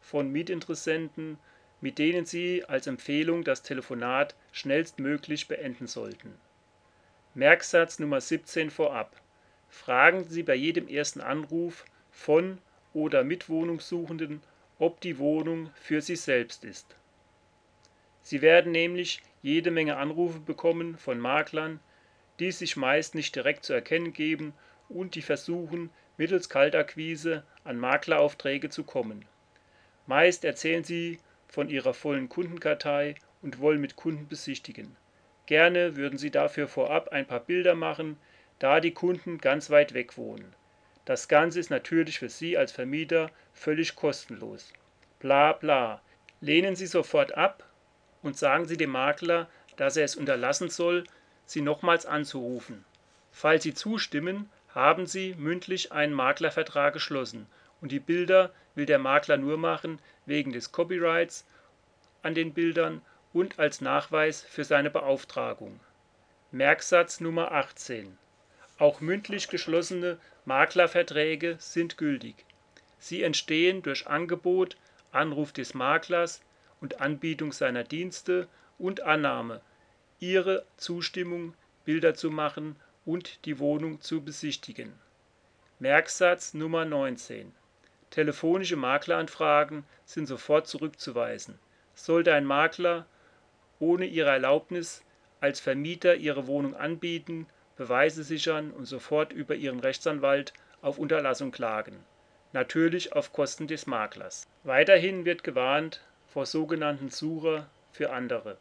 von 0.00 0.30
Mietinteressenten, 0.30 1.38
mit 1.80 1.98
denen 1.98 2.24
Sie 2.24 2.64
als 2.64 2.86
Empfehlung 2.86 3.44
das 3.44 3.62
Telefonat 3.62 4.34
schnellstmöglich 4.52 5.48
beenden 5.48 5.86
sollten. 5.86 6.34
Merksatz 7.34 7.98
Nummer 7.98 8.20
17 8.20 8.70
vorab: 8.70 9.20
Fragen 9.70 10.24
Sie 10.24 10.42
bei 10.42 10.54
jedem 10.54 10.88
ersten 10.88 11.20
Anruf 11.20 11.84
von 12.10 12.58
oder 12.92 13.24
Mitwohnungssuchenden, 13.24 14.42
ob 14.78 15.00
die 15.00 15.18
Wohnung 15.18 15.70
für 15.74 16.00
Sie 16.02 16.16
selbst 16.16 16.64
ist 16.64 16.96
Sie 18.22 18.42
werden 18.42 18.72
nämlich 18.72 19.22
jede 19.42 19.70
Menge 19.70 19.96
Anrufe 19.96 20.40
bekommen 20.40 20.98
von 20.98 21.18
Maklern, 21.18 21.80
die 22.38 22.52
sich 22.52 22.76
meist 22.76 23.14
nicht 23.14 23.34
direkt 23.34 23.64
zu 23.64 23.72
erkennen 23.72 24.12
geben 24.12 24.54
und 24.88 25.14
die 25.14 25.22
versuchen, 25.22 25.90
mittels 26.16 26.48
Kaltakquise 26.48 27.44
an 27.64 27.78
Makleraufträge 27.78 28.68
zu 28.68 28.84
kommen. 28.84 29.24
Meist 30.06 30.44
erzählen 30.44 30.84
sie 30.84 31.18
von 31.48 31.68
ihrer 31.68 31.94
vollen 31.94 32.28
Kundenkartei 32.28 33.14
und 33.42 33.58
wollen 33.58 33.80
mit 33.80 33.96
Kunden 33.96 34.28
besichtigen. 34.28 34.96
Gerne 35.46 35.96
würden 35.96 36.18
sie 36.18 36.30
dafür 36.30 36.68
vorab 36.68 37.08
ein 37.08 37.26
paar 37.26 37.40
Bilder 37.40 37.74
machen, 37.74 38.16
da 38.60 38.78
die 38.78 38.92
Kunden 38.92 39.38
ganz 39.38 39.70
weit 39.70 39.94
weg 39.94 40.16
wohnen. 40.16 40.54
Das 41.04 41.26
Ganze 41.26 41.58
ist 41.58 41.70
natürlich 41.70 42.20
für 42.20 42.28
Sie 42.28 42.56
als 42.56 42.70
Vermieter 42.70 43.30
völlig 43.52 43.96
kostenlos. 43.96 44.72
Bla 45.18 45.54
bla. 45.54 46.00
Lehnen 46.40 46.76
Sie 46.76 46.86
sofort 46.86 47.36
ab 47.36 47.64
und 48.22 48.38
sagen 48.38 48.66
Sie 48.66 48.76
dem 48.76 48.90
Makler, 48.90 49.48
dass 49.76 49.96
er 49.96 50.04
es 50.04 50.14
unterlassen 50.14 50.68
soll, 50.68 51.04
Sie 51.46 51.62
nochmals 51.62 52.06
anzurufen. 52.06 52.84
Falls 53.32 53.64
Sie 53.64 53.74
zustimmen, 53.74 54.50
haben 54.74 55.06
Sie 55.06 55.34
mündlich 55.36 55.90
einen 55.90 56.12
Maklervertrag 56.12 56.92
geschlossen 56.92 57.46
und 57.80 57.90
die 57.92 57.98
Bilder 57.98 58.52
will 58.74 58.86
der 58.86 58.98
Makler 58.98 59.36
nur 59.36 59.56
machen 59.56 60.00
wegen 60.26 60.52
des 60.52 60.70
Copyrights 60.70 61.46
an 62.22 62.34
den 62.34 62.52
Bildern 62.52 63.00
und 63.32 63.58
als 63.58 63.80
Nachweis 63.80 64.42
für 64.42 64.64
seine 64.64 64.90
Beauftragung. 64.90 65.80
Merksatz 66.52 67.20
Nummer 67.20 67.52
18. 67.52 68.18
Auch 68.80 69.02
mündlich 69.02 69.48
geschlossene 69.48 70.18
Maklerverträge 70.46 71.56
sind 71.58 71.98
gültig. 71.98 72.46
Sie 72.98 73.22
entstehen 73.22 73.82
durch 73.82 74.06
Angebot, 74.06 74.78
Anruf 75.12 75.52
des 75.52 75.74
Maklers, 75.74 76.40
und 76.80 77.02
Anbietung 77.02 77.52
seiner 77.52 77.84
Dienste 77.84 78.48
und 78.78 79.02
Annahme, 79.02 79.60
ihre 80.18 80.64
Zustimmung, 80.78 81.52
Bilder 81.84 82.14
zu 82.14 82.30
machen 82.30 82.76
und 83.04 83.44
die 83.44 83.58
Wohnung 83.58 84.00
zu 84.00 84.22
besichtigen. 84.22 84.94
Merksatz 85.78 86.54
Nummer 86.54 86.86
19. 86.86 87.52
Telefonische 88.08 88.76
Makleranfragen 88.76 89.84
sind 90.06 90.24
sofort 90.24 90.66
zurückzuweisen. 90.66 91.58
Sollte 91.94 92.32
ein 92.32 92.46
Makler 92.46 93.06
ohne 93.78 94.06
Ihre 94.06 94.30
Erlaubnis 94.30 95.04
als 95.42 95.60
Vermieter 95.60 96.16
Ihre 96.16 96.46
Wohnung 96.46 96.74
anbieten, 96.74 97.46
Beweise 97.80 98.24
sichern 98.24 98.72
und 98.72 98.84
sofort 98.84 99.32
über 99.32 99.54
Ihren 99.54 99.80
Rechtsanwalt 99.80 100.52
auf 100.82 100.98
Unterlassung 100.98 101.50
klagen. 101.50 102.04
Natürlich 102.52 103.14
auf 103.14 103.32
Kosten 103.32 103.68
des 103.68 103.86
Maklers. 103.86 104.46
Weiterhin 104.64 105.24
wird 105.24 105.42
gewarnt, 105.44 106.02
vor 106.26 106.44
sogenannten 106.44 107.08
Sucher 107.08 107.70
für 107.90 108.12
andere. 108.12 108.58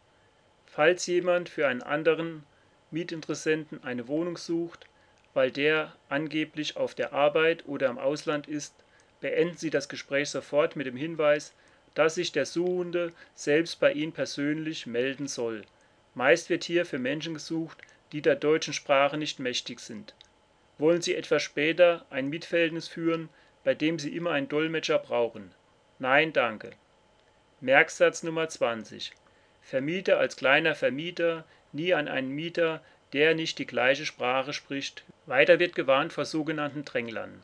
Falls 0.68 1.06
jemand 1.06 1.50
für 1.50 1.68
einen 1.68 1.84
anderen 1.84 2.46
Mietinteressenten 2.92 3.84
eine 3.84 4.08
Wohnung 4.08 4.38
sucht, 4.38 4.86
weil 5.34 5.52
der 5.52 5.94
angeblich 6.08 6.78
auf 6.78 6.96
der 6.96 7.12
Arbeit 7.12 7.68
oder 7.68 7.90
im 7.90 7.98
Ausland 7.98 8.48
ist, 8.48 8.74
beenden 9.20 9.58
Sie 9.58 9.70
das 9.70 9.90
Gespräch 9.90 10.30
sofort 10.30 10.78
mit 10.78 10.88
dem 10.88 10.96
Hinweis, 10.96 11.54
dass 11.94 12.16
sich 12.16 12.32
der 12.32 12.46
Suchende 12.46 13.12
selbst 13.36 13.82
bei 13.82 13.92
Ihnen 13.92 14.14
persönlich 14.14 14.88
melden 14.88 15.28
soll. 15.28 15.64
Meist 16.16 16.50
wird 16.50 16.64
hier 16.64 16.86
für 16.86 17.00
Menschen 17.00 17.34
gesucht, 17.34 17.80
die 18.12 18.22
der 18.22 18.36
deutschen 18.36 18.74
Sprache 18.74 19.18
nicht 19.18 19.40
mächtig 19.40 19.80
sind. 19.80 20.16
Wollen 20.78 21.02
Sie 21.02 21.16
etwas 21.16 21.44
später 21.44 22.06
ein 22.10 22.30
Mietverhältnis 22.30 22.88
führen, 22.88 23.30
bei 23.64 23.76
dem 23.76 24.00
Sie 24.00 24.16
immer 24.16 24.32
einen 24.32 24.48
Dolmetscher 24.48 25.00
brauchen? 25.00 25.52
Nein, 26.00 26.34
danke. 26.34 26.72
Merksatz 27.62 28.24
Nummer 28.24 28.48
20. 28.48 29.12
Vermieter 29.62 30.18
als 30.18 30.38
kleiner 30.38 30.76
Vermieter 30.76 31.44
nie 31.74 31.94
an 31.94 32.08
einen 32.08 32.30
Mieter, 32.32 32.82
der 33.14 33.36
nicht 33.36 33.60
die 33.60 33.68
gleiche 33.68 34.06
Sprache 34.06 34.54
spricht. 34.54 35.04
Weiter 35.26 35.60
wird 35.60 35.76
gewarnt 35.76 36.14
vor 36.14 36.26
sogenannten 36.26 36.86
Dränglern. 36.86 37.44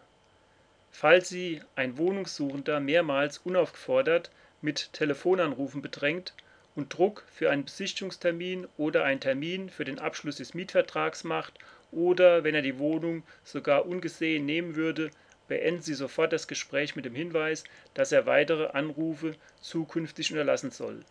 Falls 0.91 1.27
Sie 1.27 1.62
ein 1.75 1.98
Wohnungssuchender 1.98 2.79
mehrmals 2.79 3.39
unaufgefordert 3.39 4.31
mit 4.62 4.93
Telefonanrufen 4.93 5.81
bedrängt 5.81 6.34
und 6.75 6.94
Druck 6.94 7.24
für 7.32 7.50
einen 7.50 7.65
Besichtigungstermin 7.65 8.67
oder 8.77 9.03
einen 9.03 9.22
Termin 9.22 9.70
für 9.70 9.86
den 9.86 10.00
Abschluss 10.00 10.38
des 10.38 10.53
Mietvertrags 10.53 11.24
macht 11.24 11.58
oder 11.91 12.44
wenn 12.44 12.55
er 12.55 12.62
die 12.62 12.77
Wohnung 12.77 13.24
sogar 13.44 13.86
ungesehen 13.86 14.46
nehmen 14.46 14.75
würde, 14.75 15.10
beenden 15.48 15.82
Sie 15.82 15.94
sofort 15.94 16.34
das 16.34 16.48
Gespräch 16.48 16.96
mit 16.96 17.05
dem 17.05 17.15
Hinweis, 17.15 17.63
dass 17.94 18.12
er 18.12 18.25
weitere 18.25 18.67
Anrufe 18.67 19.36
zukünftig 19.62 20.32
unterlassen 20.32 20.72
soll. 20.72 21.03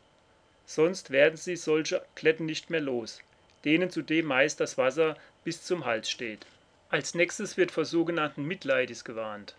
Sonst 0.67 1.11
werden 1.11 1.37
Sie 1.37 1.57
solche 1.57 2.05
Kletten 2.15 2.47
nicht 2.47 2.71
mehr 2.71 2.81
los, 2.81 3.21
denen 3.65 3.91
zudem 3.91 4.27
meist 4.27 4.61
das 4.61 4.77
Wasser 4.77 5.17
bis 5.45 5.63
zum 5.63 5.85
Hals 5.85 6.11
steht. 6.11 6.47
Als 6.89 7.15
nächstes 7.15 7.57
wird 7.57 7.71
vor 7.71 7.85
sogenannten 7.85 8.45
Mitleidis 8.45 9.05
gewarnt. 9.05 9.57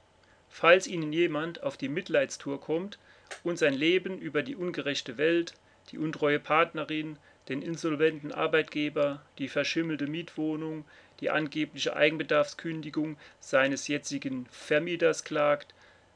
Falls 0.50 0.88
Ihnen 0.88 1.12
jemand 1.12 1.64
auf 1.64 1.78
die 1.78 1.90
Mitleidstour 1.90 2.62
kommt 2.62 2.98
und 3.44 3.58
sein 3.58 3.74
Leben 3.74 4.20
über 4.20 4.42
die 4.42 4.56
ungerechte 4.56 5.18
Welt, 5.18 5.54
die 5.92 5.98
untreue 5.98 6.39
Partnerin, 6.39 7.18
den 7.50 7.62
insolventen 7.62 8.32
Arbeitgeber, 8.32 9.22
die 9.38 9.48
verschimmelte 9.48 10.08
Mietwohnung, 10.08 10.86
die 11.20 11.30
angebliche 11.30 11.96
Eigenbedarfskündigung 11.96 13.18
seines 13.39 13.88
jetzigen 13.88 14.48
Vermieters 14.50 15.24
klagt, 15.24 15.74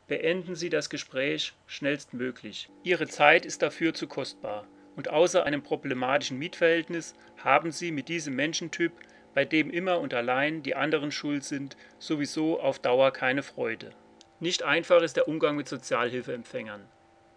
beenden 0.07 0.55
Sie 0.55 0.69
das 0.69 0.89
Gespräch 0.89 1.53
schnellstmöglich. 1.67 2.69
Ihre 2.83 3.07
Zeit 3.07 3.45
ist 3.45 3.61
dafür 3.61 3.93
zu 3.93 4.07
kostbar 4.07 4.67
und 4.95 5.09
außer 5.09 5.45
einem 5.45 5.61
problematischen 5.61 6.37
Mietverhältnis 6.37 7.15
haben 7.37 7.71
Sie 7.71 7.91
mit 7.91 8.09
diesem 8.09 8.35
Menschentyp, 8.35 8.91
bei 9.33 9.45
dem 9.45 9.69
immer 9.69 9.99
und 9.99 10.13
allein 10.13 10.63
die 10.63 10.75
anderen 10.75 11.11
schuld 11.11 11.43
sind, 11.43 11.77
sowieso 11.99 12.59
auf 12.59 12.79
Dauer 12.79 13.11
keine 13.11 13.43
Freude. 13.43 13.91
Nicht 14.39 14.63
einfach 14.63 15.01
ist 15.01 15.15
der 15.15 15.27
Umgang 15.27 15.55
mit 15.55 15.67
Sozialhilfeempfängern. 15.69 16.81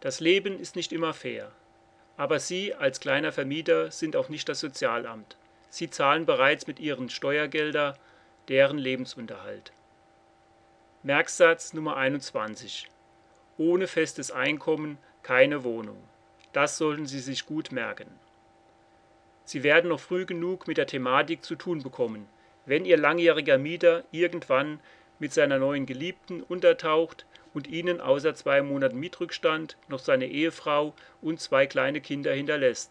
Das 0.01 0.19
Leben 0.19 0.59
ist 0.59 0.75
nicht 0.75 0.93
immer 0.93 1.12
fair. 1.12 1.53
Aber 2.16 2.38
Sie 2.38 2.75
als 2.75 3.00
kleiner 3.00 3.33
Vermieter 3.33 3.90
sind 3.90 4.16
auch 4.16 4.28
nicht 4.28 4.49
das 4.49 4.61
Sozialamt. 4.61 5.37
Sie 5.71 5.88
zahlen 5.88 6.26
bereits 6.26 6.66
mit 6.66 6.81
ihren 6.81 7.09
Steuergeldern 7.09 7.97
deren 8.49 8.78
Lebensunterhalt. 8.78 9.73
Merksatz 11.02 11.73
Nummer 11.73 11.97
21. 11.97 12.88
Ohne 13.59 13.87
festes 13.87 14.31
Einkommen 14.31 14.99
keine 15.23 15.64
Wohnung. 15.64 16.02
Das 16.52 16.76
sollten 16.76 17.07
Sie 17.07 17.21
sich 17.21 17.47
gut 17.47 17.73
merken. 17.73 18.11
Sie 19.45 19.62
werden 19.62 19.88
noch 19.88 20.00
früh 20.00 20.26
genug 20.26 20.69
mit 20.69 20.76
der 20.76 20.87
Thematik 20.87 21.45
zu 21.45 21.57
tun 21.57 21.83
bekommen, 21.83 22.28
wenn 22.66 22.85
Ihr 22.85 22.97
langjähriger 22.97 23.59
Mieter 23.59 24.04
irgendwann 24.12 24.81
mit 25.19 25.33
seiner 25.33 25.59
neuen 25.59 25.87
Geliebten 25.87 26.42
untertaucht 26.42 27.26
und 27.55 27.67
Ihnen 27.67 28.01
außer 28.01 28.35
zwei 28.35 28.63
Monaten 28.63 28.99
Mietrückstand 28.99 29.77
noch 29.89 29.99
seine 29.99 30.27
Ehefrau 30.27 30.95
und 31.21 31.41
zwei 31.41 31.67
kleine 31.67 32.01
Kinder 32.01 32.33
hinterlässt. 32.33 32.91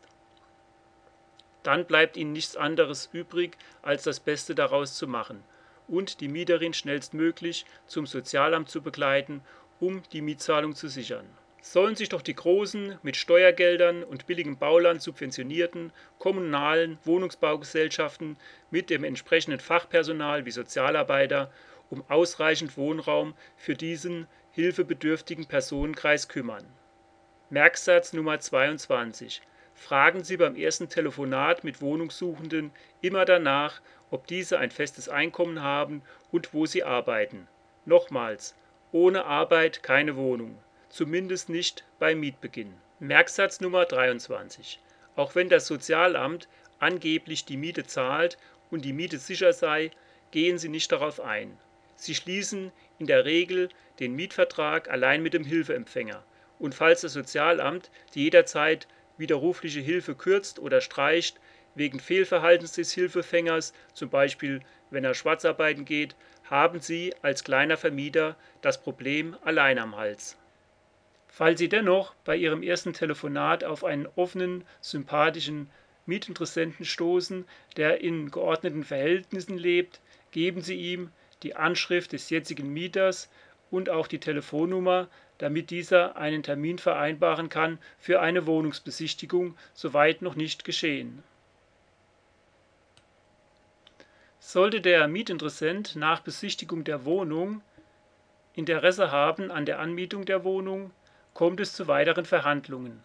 Dann 1.63 1.85
bleibt 1.85 2.17
Ihnen 2.17 2.33
nichts 2.33 2.55
anderes 2.55 3.09
übrig, 3.13 3.57
als 3.81 4.03
das 4.03 4.19
Beste 4.19 4.55
daraus 4.55 4.95
zu 4.95 5.07
machen 5.07 5.43
und 5.87 6.21
die 6.21 6.29
Mieterin 6.29 6.73
schnellstmöglich 6.73 7.65
zum 7.85 8.05
Sozialamt 8.05 8.69
zu 8.69 8.81
begleiten, 8.81 9.41
um 9.79 10.01
die 10.11 10.21
Mietzahlung 10.21 10.73
zu 10.73 10.87
sichern. 10.87 11.25
Sollen 11.63 11.95
sich 11.95 12.09
doch 12.09 12.23
die 12.23 12.33
großen, 12.33 12.97
mit 13.03 13.17
Steuergeldern 13.17 14.03
und 14.03 14.25
billigem 14.25 14.57
Bauland 14.57 15.01
subventionierten 15.01 15.91
kommunalen 16.17 16.97
Wohnungsbaugesellschaften 17.03 18.37
mit 18.71 18.89
dem 18.89 19.03
entsprechenden 19.03 19.59
Fachpersonal 19.59 20.45
wie 20.45 20.51
Sozialarbeiter 20.51 21.51
um 21.91 22.03
ausreichend 22.09 22.77
Wohnraum 22.77 23.35
für 23.57 23.75
diesen 23.75 24.27
hilfebedürftigen 24.53 25.45
Personenkreis 25.45 26.27
kümmern. 26.27 26.65
Merksatz 27.49 28.13
Nummer 28.13 28.39
22. 28.39 29.41
Fragen 29.73 30.23
Sie 30.23 30.37
beim 30.37 30.55
ersten 30.55 30.89
Telefonat 30.89 31.63
mit 31.63 31.81
Wohnungssuchenden 31.81 32.71
immer 33.01 33.25
danach, 33.25 33.81
ob 34.09 34.27
diese 34.27 34.59
ein 34.59 34.71
festes 34.71 35.09
Einkommen 35.09 35.61
haben 35.61 36.01
und 36.31 36.53
wo 36.53 36.65
sie 36.65 36.83
arbeiten. 36.83 37.47
Nochmals, 37.85 38.55
ohne 38.91 39.25
Arbeit 39.25 39.83
keine 39.83 40.15
Wohnung, 40.17 40.57
zumindest 40.89 41.49
nicht 41.49 41.85
bei 41.97 42.13
Mietbeginn. 42.13 42.73
Merksatz 42.99 43.61
Nummer 43.61 43.85
23. 43.85 44.79
Auch 45.15 45.33
wenn 45.33 45.49
das 45.49 45.65
Sozialamt 45.65 46.47
angeblich 46.79 47.45
die 47.45 47.57
Miete 47.57 47.85
zahlt 47.85 48.37
und 48.69 48.85
die 48.85 48.93
Miete 48.93 49.17
sicher 49.17 49.53
sei, 49.53 49.91
gehen 50.31 50.57
Sie 50.57 50.69
nicht 50.69 50.91
darauf 50.91 51.19
ein. 51.19 51.57
Sie 51.95 52.15
schließen 52.15 52.71
in 52.99 53.07
der 53.07 53.25
Regel 53.25 53.69
den 54.01 54.15
Mietvertrag 54.15 54.89
allein 54.89 55.23
mit 55.23 55.33
dem 55.33 55.45
Hilfeempfänger. 55.45 56.23
Und 56.59 56.75
falls 56.75 57.01
das 57.01 57.13
Sozialamt 57.13 57.89
die 58.13 58.23
jederzeit 58.23 58.87
widerrufliche 59.17 59.79
Hilfe 59.79 60.15
kürzt 60.15 60.59
oder 60.59 60.81
streicht, 60.81 61.39
wegen 61.75 61.99
Fehlverhaltens 61.99 62.73
des 62.73 62.91
Hilfefängers, 62.91 63.73
zum 63.93 64.09
Beispiel 64.09 64.59
wenn 64.89 65.05
er 65.05 65.13
schwarzarbeiten 65.13 65.85
geht, 65.85 66.15
haben 66.43 66.81
Sie 66.81 67.13
als 67.21 67.45
kleiner 67.45 67.77
Vermieter 67.77 68.35
das 68.61 68.81
Problem 68.81 69.37
allein 69.45 69.79
am 69.79 69.95
Hals. 69.95 70.37
Falls 71.27 71.59
Sie 71.59 71.69
dennoch 71.69 72.13
bei 72.25 72.35
Ihrem 72.35 72.61
ersten 72.61 72.91
Telefonat 72.91 73.63
auf 73.63 73.85
einen 73.85 74.07
offenen, 74.15 74.65
sympathischen 74.81 75.69
Mietinteressenten 76.05 76.83
stoßen, 76.83 77.45
der 77.77 78.01
in 78.01 78.31
geordneten 78.31 78.83
Verhältnissen 78.83 79.57
lebt, 79.57 80.01
geben 80.31 80.61
Sie 80.61 80.75
ihm 80.75 81.11
die 81.43 81.55
Anschrift 81.55 82.11
des 82.11 82.29
jetzigen 82.29 82.73
Mieters 82.73 83.29
und 83.71 83.89
auch 83.89 84.07
die 84.07 84.19
Telefonnummer, 84.19 85.07
damit 85.37 85.71
dieser 85.71 86.17
einen 86.17 86.43
Termin 86.43 86.77
vereinbaren 86.77 87.49
kann 87.49 87.79
für 87.97 88.21
eine 88.21 88.45
Wohnungsbesichtigung, 88.45 89.57
soweit 89.73 90.21
noch 90.21 90.35
nicht 90.35 90.65
geschehen. 90.65 91.23
Sollte 94.39 94.81
der 94.81 95.07
Mietinteressent 95.07 95.95
nach 95.95 96.19
Besichtigung 96.19 96.83
der 96.83 97.05
Wohnung 97.05 97.61
Interesse 98.53 99.11
haben 99.11 99.49
an 99.49 99.65
der 99.65 99.79
Anmietung 99.79 100.25
der 100.25 100.43
Wohnung, 100.43 100.91
kommt 101.33 101.61
es 101.61 101.73
zu 101.73 101.87
weiteren 101.87 102.25
Verhandlungen, 102.25 103.01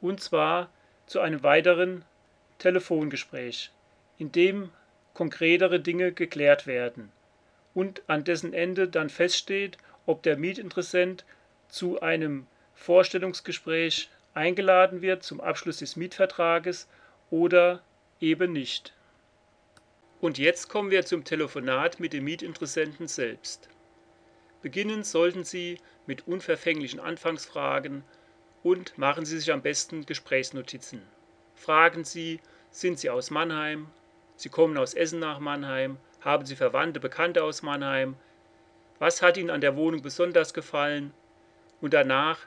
und 0.00 0.20
zwar 0.20 0.70
zu 1.06 1.20
einem 1.20 1.42
weiteren 1.42 2.04
Telefongespräch, 2.58 3.70
in 4.16 4.32
dem 4.32 4.70
konkretere 5.12 5.80
Dinge 5.80 6.12
geklärt 6.12 6.66
werden 6.66 7.12
und 7.74 8.02
an 8.06 8.24
dessen 8.24 8.54
Ende 8.54 8.88
dann 8.88 9.10
feststeht, 9.10 9.76
ob 10.08 10.24
der 10.24 10.36
Mietinteressent 10.36 11.24
zu 11.68 12.00
einem 12.00 12.46
Vorstellungsgespräch 12.74 14.10
eingeladen 14.34 15.02
wird 15.02 15.22
zum 15.22 15.40
Abschluss 15.40 15.78
des 15.78 15.94
Mietvertrages 15.94 16.88
oder 17.30 17.82
eben 18.20 18.52
nicht 18.52 18.92
und 20.20 20.38
jetzt 20.38 20.68
kommen 20.68 20.90
wir 20.90 21.04
zum 21.04 21.24
Telefonat 21.24 22.00
mit 22.00 22.12
dem 22.12 22.24
Mietinteressenten 22.24 23.06
selbst. 23.06 23.68
Beginnen 24.62 25.04
sollten 25.04 25.44
Sie 25.44 25.78
mit 26.06 26.26
unverfänglichen 26.26 26.98
Anfangsfragen 26.98 28.02
und 28.64 28.98
machen 28.98 29.24
Sie 29.24 29.38
sich 29.38 29.52
am 29.52 29.62
besten 29.62 30.06
Gesprächsnotizen. 30.06 31.02
Fragen 31.54 32.04
Sie, 32.04 32.40
sind 32.70 32.98
Sie 32.98 33.10
aus 33.10 33.30
Mannheim? 33.30 33.86
Sie 34.34 34.48
kommen 34.48 34.76
aus 34.76 34.94
Essen 34.94 35.20
nach 35.20 35.38
Mannheim? 35.38 35.98
Haben 36.20 36.46
Sie 36.46 36.56
Verwandte, 36.56 36.98
Bekannte 36.98 37.44
aus 37.44 37.62
Mannheim? 37.62 38.16
Was 38.98 39.22
hat 39.22 39.36
Ihnen 39.36 39.50
an 39.50 39.60
der 39.60 39.76
Wohnung 39.76 40.02
besonders 40.02 40.52
gefallen? 40.52 41.12
Und 41.80 41.94
danach, 41.94 42.40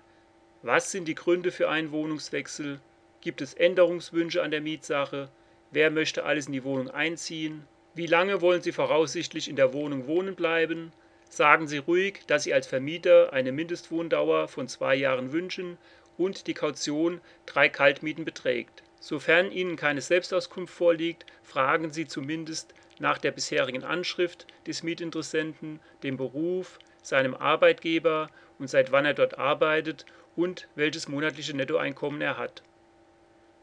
was 0.64 0.92
sind 0.92 1.08
die 1.08 1.16
Gründe 1.16 1.52
für 1.52 1.70
einen 1.70 1.92
Wohnungswechsel? 1.92 2.80
Gibt 3.22 3.42
es 3.42 3.54
Änderungswünsche 3.54 4.44
an 4.44 4.52
der 4.52 4.62
Mietsache? 4.62 5.30
Wer 5.72 5.92
möchte 5.92 6.26
alles 6.26 6.48
in 6.48 6.54
die 6.54 6.64
Wohnung 6.64 6.90
einziehen? 6.90 7.66
Wie 7.96 8.06
lange 8.06 8.42
wollen 8.42 8.62
Sie 8.62 8.74
voraussichtlich 8.74 9.48
in 9.48 9.56
der 9.56 9.74
Wohnung 9.74 10.08
wohnen 10.08 10.36
bleiben? 10.36 10.92
Sagen 11.30 11.68
Sie 11.68 11.78
ruhig, 11.78 12.20
dass 12.28 12.44
Sie 12.44 12.54
als 12.54 12.68
Vermieter 12.68 13.32
eine 13.32 13.54
Mindestwohndauer 13.54 14.50
von 14.50 14.68
zwei 14.68 14.96
Jahren 14.96 15.32
wünschen 15.32 15.78
und 16.18 16.48
die 16.48 16.54
Kaution 16.54 17.22
drei 17.46 17.70
Kaltmieten 17.70 18.26
beträgt. 18.26 18.84
Sofern 19.00 19.52
Ihnen 19.52 19.78
keine 19.78 20.02
Selbstauskunft 20.02 20.74
vorliegt, 20.74 21.26
fragen 21.44 21.92
Sie 21.92 22.06
zumindest 22.06 22.74
nach 23.02 23.18
der 23.18 23.32
bisherigen 23.32 23.84
Anschrift 23.84 24.48
des 24.68 24.84
Mietinteressenten, 24.84 25.80
dem 26.04 26.18
Beruf, 26.18 26.80
seinem 27.02 27.34
Arbeitgeber 27.34 28.30
und 28.60 28.70
seit 28.70 28.92
wann 28.92 29.06
er 29.06 29.16
dort 29.16 29.38
arbeitet 29.38 30.06
und 30.36 30.68
welches 30.76 31.08
monatliche 31.08 31.58
Nettoeinkommen 31.58 32.22
er 32.22 32.38
hat. 32.38 32.64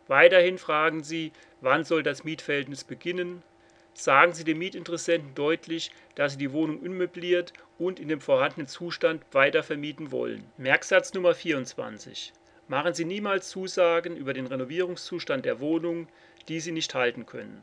Weiterhin 0.09 0.59
fragen 0.59 1.05
Sie, 1.05 1.33
wann 1.61 1.85
soll 1.85 2.03
das 2.03 2.24
Mietverhältnis 2.24 2.83
beginnen? 2.83 3.42
Sagen 3.94 4.33
Sie 4.33 4.44
dem 4.44 4.59
Mietinteressenten 4.59 5.35
deutlich, 5.35 5.92
dass 6.14 6.33
Sie 6.33 6.38
die 6.38 6.53
Wohnung 6.53 6.81
unmöbliert 6.81 7.53
und 7.79 8.01
in 8.01 8.09
dem 8.09 8.20
vorhandenen 8.20 8.66
Zustand 8.66 9.22
weiter 9.33 9.62
vermieten 9.62 10.11
wollen. 10.11 10.44
Merksatz 10.57 11.14
Nummer 11.14 11.35
24. 11.35 12.33
Machen 12.68 12.94
Sie 12.94 13.05
niemals 13.05 13.48
Zusagen 13.48 14.16
über 14.16 14.35
den 14.35 14.46
Renovierungszustand 14.46 15.44
der 15.44 15.61
Wohnung, 15.61 16.09
die 16.48 16.61
Sie 16.61 16.72
nicht 16.72 16.94
halten 16.94 17.27
können. 17.27 17.62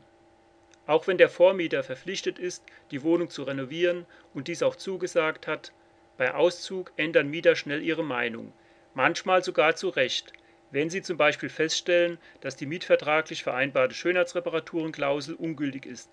Auch 0.86 1.06
wenn 1.06 1.18
der 1.18 1.28
Vormieter 1.28 1.82
verpflichtet 1.82 2.38
ist, 2.38 2.64
die 2.90 3.02
Wohnung 3.02 3.28
zu 3.28 3.42
renovieren 3.42 4.06
und 4.34 4.48
dies 4.48 4.62
auch 4.62 4.76
zugesagt 4.76 5.46
hat, 5.46 5.72
bei 6.16 6.32
Auszug 6.32 6.92
ändern 6.96 7.28
Mieter 7.28 7.56
schnell 7.56 7.82
ihre 7.82 8.04
Meinung, 8.04 8.52
manchmal 8.94 9.42
sogar 9.42 9.76
zu 9.76 9.88
Recht, 9.88 10.32
wenn 10.70 10.90
Sie 10.90 11.02
zum 11.02 11.16
Beispiel 11.16 11.48
feststellen, 11.48 12.18
dass 12.40 12.56
die 12.56 12.66
mietvertraglich 12.66 13.42
vereinbarte 13.42 13.94
Schönheitsreparaturenklausel 13.94 15.34
ungültig 15.34 15.86
ist 15.86 16.10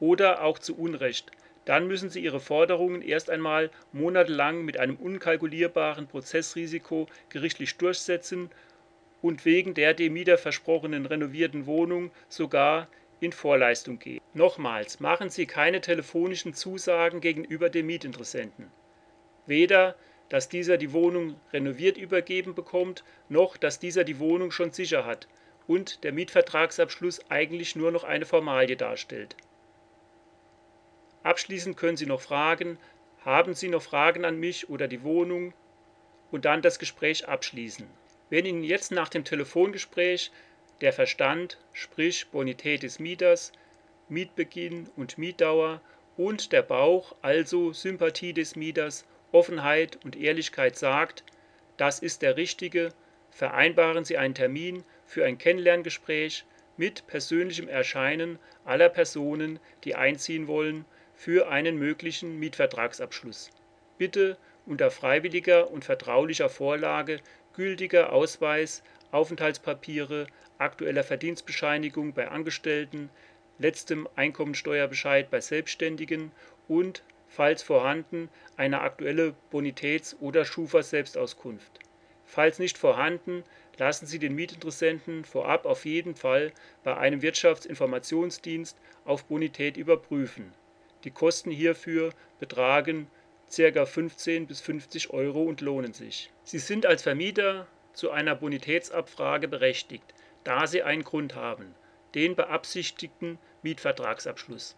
oder 0.00 0.42
auch 0.42 0.58
zu 0.58 0.76
Unrecht, 0.76 1.30
dann 1.64 1.86
müssen 1.86 2.10
Sie 2.10 2.22
Ihre 2.22 2.40
Forderungen 2.40 3.02
erst 3.02 3.30
einmal 3.30 3.70
monatelang 3.92 4.64
mit 4.64 4.78
einem 4.78 4.96
unkalkulierbaren 4.96 6.06
Prozessrisiko 6.06 7.06
gerichtlich 7.28 7.76
durchsetzen 7.76 8.50
und 9.22 9.44
wegen 9.44 9.74
der 9.74 9.94
dem 9.94 10.12
Mieter 10.12 10.36
versprochenen 10.36 11.06
renovierten 11.06 11.66
Wohnung 11.66 12.10
sogar 12.28 12.88
in 13.20 13.32
Vorleistung 13.32 13.98
gehen. 13.98 14.20
Nochmals, 14.32 15.00
machen 15.00 15.30
Sie 15.30 15.46
keine 15.46 15.80
telefonischen 15.80 16.54
Zusagen 16.54 17.20
gegenüber 17.20 17.70
dem 17.70 17.86
Mietinteressenten. 17.86 18.70
Weder 19.46 19.94
dass 20.28 20.48
dieser 20.48 20.76
die 20.78 20.92
Wohnung 20.92 21.38
renoviert 21.52 21.96
übergeben 21.98 22.54
bekommt, 22.54 23.04
noch 23.28 23.56
dass 23.56 23.78
dieser 23.78 24.04
die 24.04 24.18
Wohnung 24.18 24.50
schon 24.50 24.72
sicher 24.72 25.04
hat 25.04 25.28
und 25.66 26.04
der 26.04 26.12
Mietvertragsabschluss 26.12 27.30
eigentlich 27.30 27.76
nur 27.76 27.90
noch 27.90 28.04
eine 28.04 28.26
Formalie 28.26 28.76
darstellt. 28.76 29.36
Abschließend 31.22 31.76
können 31.76 31.96
Sie 31.96 32.06
noch 32.06 32.20
fragen, 32.20 32.78
haben 33.24 33.54
Sie 33.54 33.68
noch 33.68 33.82
Fragen 33.82 34.24
an 34.24 34.38
mich 34.38 34.68
oder 34.68 34.88
die 34.88 35.02
Wohnung 35.02 35.54
und 36.30 36.44
dann 36.44 36.62
das 36.62 36.78
Gespräch 36.78 37.28
abschließen. 37.28 37.86
Wenn 38.28 38.44
Ihnen 38.44 38.64
jetzt 38.64 38.90
nach 38.90 39.08
dem 39.08 39.24
Telefongespräch 39.24 40.30
der 40.80 40.92
Verstand, 40.92 41.58
sprich 41.72 42.26
Bonität 42.28 42.82
des 42.82 42.98
Mieters, 42.98 43.52
Mietbeginn 44.08 44.88
und 44.96 45.18
Mietdauer 45.18 45.80
und 46.16 46.52
der 46.52 46.62
Bauch, 46.62 47.14
also 47.22 47.72
Sympathie 47.72 48.32
des 48.32 48.56
Mieters 48.56 49.04
Offenheit 49.32 49.98
und 50.04 50.14
Ehrlichkeit 50.14 50.76
sagt, 50.76 51.24
das 51.76 51.98
ist 51.98 52.22
der 52.22 52.36
richtige, 52.36 52.90
vereinbaren 53.30 54.04
Sie 54.04 54.16
einen 54.16 54.34
Termin 54.34 54.84
für 55.06 55.24
ein 55.24 55.38
Kennenlerngespräch 55.38 56.44
mit 56.76 57.06
persönlichem 57.08 57.68
Erscheinen 57.68 58.38
aller 58.64 58.88
Personen, 58.88 59.58
die 59.82 59.96
einziehen 59.96 60.46
wollen, 60.46 60.84
für 61.14 61.48
einen 61.48 61.78
möglichen 61.78 62.38
Mietvertragsabschluss. 62.38 63.50
Bitte 63.98 64.36
unter 64.66 64.90
freiwilliger 64.90 65.70
und 65.70 65.84
vertraulicher 65.84 66.48
Vorlage 66.48 67.20
gültiger 67.54 68.12
Ausweis, 68.12 68.82
Aufenthaltspapiere, 69.10 70.26
aktueller 70.58 71.04
Verdienstbescheinigung 71.04 72.12
bei 72.12 72.28
Angestellten, 72.28 73.10
letztem 73.58 74.08
Einkommensteuerbescheid 74.16 75.30
bei 75.30 75.40
Selbstständigen 75.40 76.32
und, 76.68 77.02
falls 77.28 77.62
vorhanden, 77.62 78.28
eine 78.56 78.80
aktuelle 78.80 79.34
Bonitäts- 79.50 80.16
oder 80.20 80.44
Schufa-Selbstauskunft. 80.44 81.80
Falls 82.24 82.58
nicht 82.58 82.78
vorhanden, 82.78 83.44
lassen 83.78 84.06
Sie 84.06 84.18
den 84.18 84.34
Mietinteressenten 84.34 85.24
vorab 85.24 85.66
auf 85.66 85.84
jeden 85.84 86.14
Fall 86.14 86.52
bei 86.82 86.96
einem 86.96 87.22
Wirtschaftsinformationsdienst 87.22 88.76
auf 89.04 89.24
Bonität 89.24 89.76
überprüfen. 89.76 90.52
Die 91.04 91.10
Kosten 91.10 91.50
hierfür 91.50 92.10
betragen 92.40 93.08
ca. 93.54 93.86
15 93.86 94.46
bis 94.46 94.60
50 94.60 95.10
Euro 95.10 95.42
und 95.42 95.60
lohnen 95.60 95.92
sich. 95.92 96.30
Sie 96.44 96.58
sind 96.58 96.86
als 96.86 97.02
Vermieter 97.02 97.66
zu 97.92 98.10
einer 98.10 98.34
Bonitätsabfrage 98.34 99.48
berechtigt, 99.48 100.14
da 100.44 100.66
Sie 100.66 100.82
einen 100.82 101.04
Grund 101.04 101.34
haben, 101.34 101.74
den 102.14 102.36
beabsichtigten 102.36 103.38
Mietvertragsabschluss. 103.62 104.76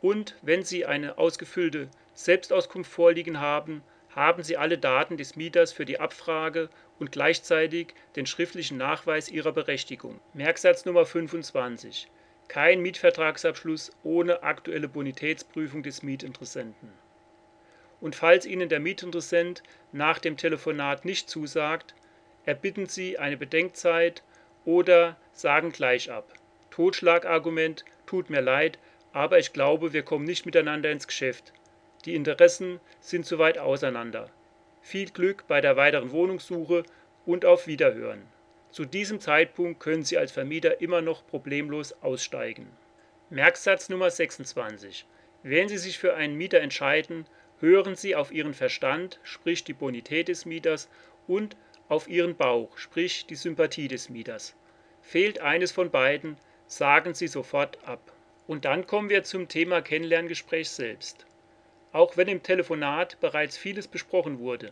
Und 0.00 0.36
wenn 0.42 0.62
Sie 0.62 0.86
eine 0.86 1.18
ausgefüllte 1.18 1.88
Selbstauskunft 2.14 2.90
vorliegen 2.90 3.40
haben, 3.40 3.82
haben 4.14 4.42
Sie 4.42 4.56
alle 4.56 4.78
Daten 4.78 5.16
des 5.16 5.36
Mieters 5.36 5.72
für 5.72 5.84
die 5.84 6.00
Abfrage 6.00 6.68
und 6.98 7.12
gleichzeitig 7.12 7.94
den 8.16 8.26
schriftlichen 8.26 8.78
Nachweis 8.78 9.28
Ihrer 9.28 9.52
Berechtigung. 9.52 10.20
Merksatz 10.34 10.84
Nummer 10.84 11.04
25. 11.04 12.08
Kein 12.48 12.80
Mietvertragsabschluss 12.80 13.92
ohne 14.02 14.42
aktuelle 14.42 14.88
Bonitätsprüfung 14.88 15.82
des 15.82 16.02
Mietinteressenten. 16.02 16.92
Und 18.00 18.16
falls 18.16 18.46
Ihnen 18.46 18.68
der 18.68 18.80
Mietinteressent 18.80 19.62
nach 19.92 20.18
dem 20.18 20.36
Telefonat 20.36 21.04
nicht 21.04 21.28
zusagt, 21.28 21.94
erbitten 22.44 22.86
Sie 22.86 23.18
eine 23.18 23.36
Bedenkzeit 23.36 24.22
oder 24.68 25.16
sagen 25.32 25.72
gleich 25.72 26.10
ab. 26.10 26.30
Totschlagargument, 26.70 27.86
tut 28.04 28.28
mir 28.28 28.42
leid, 28.42 28.78
aber 29.14 29.38
ich 29.38 29.54
glaube, 29.54 29.94
wir 29.94 30.02
kommen 30.02 30.26
nicht 30.26 30.44
miteinander 30.44 30.90
ins 30.90 31.06
Geschäft. 31.06 31.54
Die 32.04 32.14
Interessen 32.14 32.78
sind 33.00 33.24
zu 33.24 33.38
weit 33.38 33.56
auseinander. 33.56 34.28
Viel 34.82 35.08
Glück 35.08 35.46
bei 35.48 35.62
der 35.62 35.78
weiteren 35.78 36.10
Wohnungssuche 36.10 36.82
und 37.24 37.46
auf 37.46 37.66
Wiederhören. 37.66 38.20
Zu 38.70 38.84
diesem 38.84 39.20
Zeitpunkt 39.20 39.80
können 39.80 40.02
Sie 40.02 40.18
als 40.18 40.32
Vermieter 40.32 40.82
immer 40.82 41.00
noch 41.00 41.26
problemlos 41.26 41.94
aussteigen. 42.02 42.68
Merksatz 43.30 43.88
Nummer 43.88 44.10
26. 44.10 45.06
Wenn 45.42 45.70
Sie 45.70 45.78
sich 45.78 45.96
für 45.96 46.14
einen 46.14 46.36
Mieter 46.36 46.60
entscheiden, 46.60 47.24
hören 47.60 47.96
Sie 47.96 48.14
auf 48.14 48.30
Ihren 48.32 48.52
Verstand, 48.52 49.18
sprich 49.22 49.64
die 49.64 49.72
Bonität 49.72 50.28
des 50.28 50.44
Mieters, 50.44 50.90
und 51.26 51.56
auf 51.88 52.06
Ihren 52.06 52.36
Bauch, 52.36 52.76
sprich 52.76 53.24
die 53.24 53.34
Sympathie 53.34 53.88
des 53.88 54.10
Mieters. 54.10 54.54
Fehlt 55.08 55.40
eines 55.40 55.72
von 55.72 55.90
beiden, 55.90 56.36
sagen 56.66 57.14
Sie 57.14 57.28
sofort 57.28 57.78
ab. 57.88 58.12
Und 58.46 58.66
dann 58.66 58.86
kommen 58.86 59.08
wir 59.08 59.24
zum 59.24 59.48
Thema 59.48 59.80
Kennenlerngespräch 59.80 60.68
selbst. 60.68 61.24
Auch 61.92 62.18
wenn 62.18 62.28
im 62.28 62.42
Telefonat 62.42 63.18
bereits 63.18 63.56
vieles 63.56 63.88
besprochen 63.88 64.38
wurde, 64.38 64.70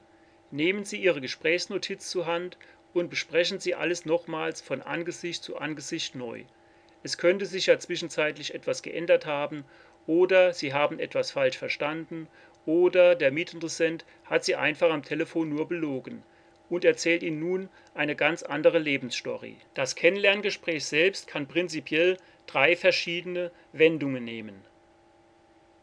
nehmen 0.50 0.84
Sie 0.84 0.98
Ihre 0.98 1.22
Gesprächsnotiz 1.22 2.10
zur 2.10 2.26
Hand 2.26 2.58
und 2.92 3.08
besprechen 3.08 3.60
Sie 3.60 3.74
alles 3.74 4.04
nochmals 4.04 4.60
von 4.60 4.82
Angesicht 4.82 5.42
zu 5.42 5.56
Angesicht 5.56 6.14
neu. 6.14 6.44
Es 7.02 7.16
könnte 7.16 7.46
sich 7.46 7.64
ja 7.64 7.78
zwischenzeitlich 7.78 8.54
etwas 8.54 8.82
geändert 8.82 9.24
haben 9.24 9.64
oder 10.06 10.52
Sie 10.52 10.74
haben 10.74 10.98
etwas 10.98 11.30
falsch 11.30 11.56
verstanden 11.56 12.28
oder 12.66 13.14
der 13.14 13.30
Mietinteressent 13.30 14.04
hat 14.26 14.44
Sie 14.44 14.54
einfach 14.54 14.90
am 14.90 15.02
Telefon 15.02 15.48
nur 15.48 15.66
belogen 15.66 16.22
und 16.68 16.84
erzählt 16.84 17.22
Ihnen 17.22 17.40
nun 17.40 17.68
eine 17.94 18.16
ganz 18.16 18.42
andere 18.42 18.78
Lebensstory. 18.78 19.56
Das 19.74 19.94
Kennenlerngespräch 19.94 20.84
selbst 20.84 21.26
kann 21.26 21.46
prinzipiell 21.46 22.16
drei 22.46 22.76
verschiedene 22.76 23.50
Wendungen 23.72 24.24
nehmen. 24.24 24.64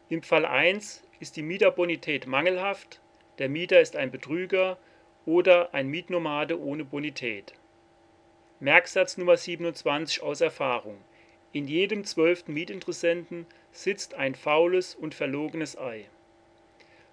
Im 0.08 0.22
Fall 0.22 0.44
1 0.44 1.02
ist 1.20 1.36
die 1.36 1.42
Mieterbonität 1.42 2.26
mangelhaft, 2.26 3.00
der 3.38 3.48
Mieter 3.48 3.80
ist 3.80 3.96
ein 3.96 4.10
Betrüger 4.10 4.78
oder 5.26 5.74
ein 5.74 5.88
Mietnomade 5.88 6.60
ohne 6.60 6.84
Bonität. 6.84 7.54
Merksatz 8.60 9.16
Nummer 9.16 9.36
27 9.36 10.22
aus 10.22 10.40
Erfahrung. 10.40 10.98
In 11.52 11.66
jedem 11.66 12.04
zwölften 12.04 12.52
Mietinteressenten 12.52 13.46
sitzt 13.72 14.14
ein 14.14 14.34
faules 14.34 14.94
und 14.94 15.14
verlogenes 15.14 15.76
Ei. 15.78 16.06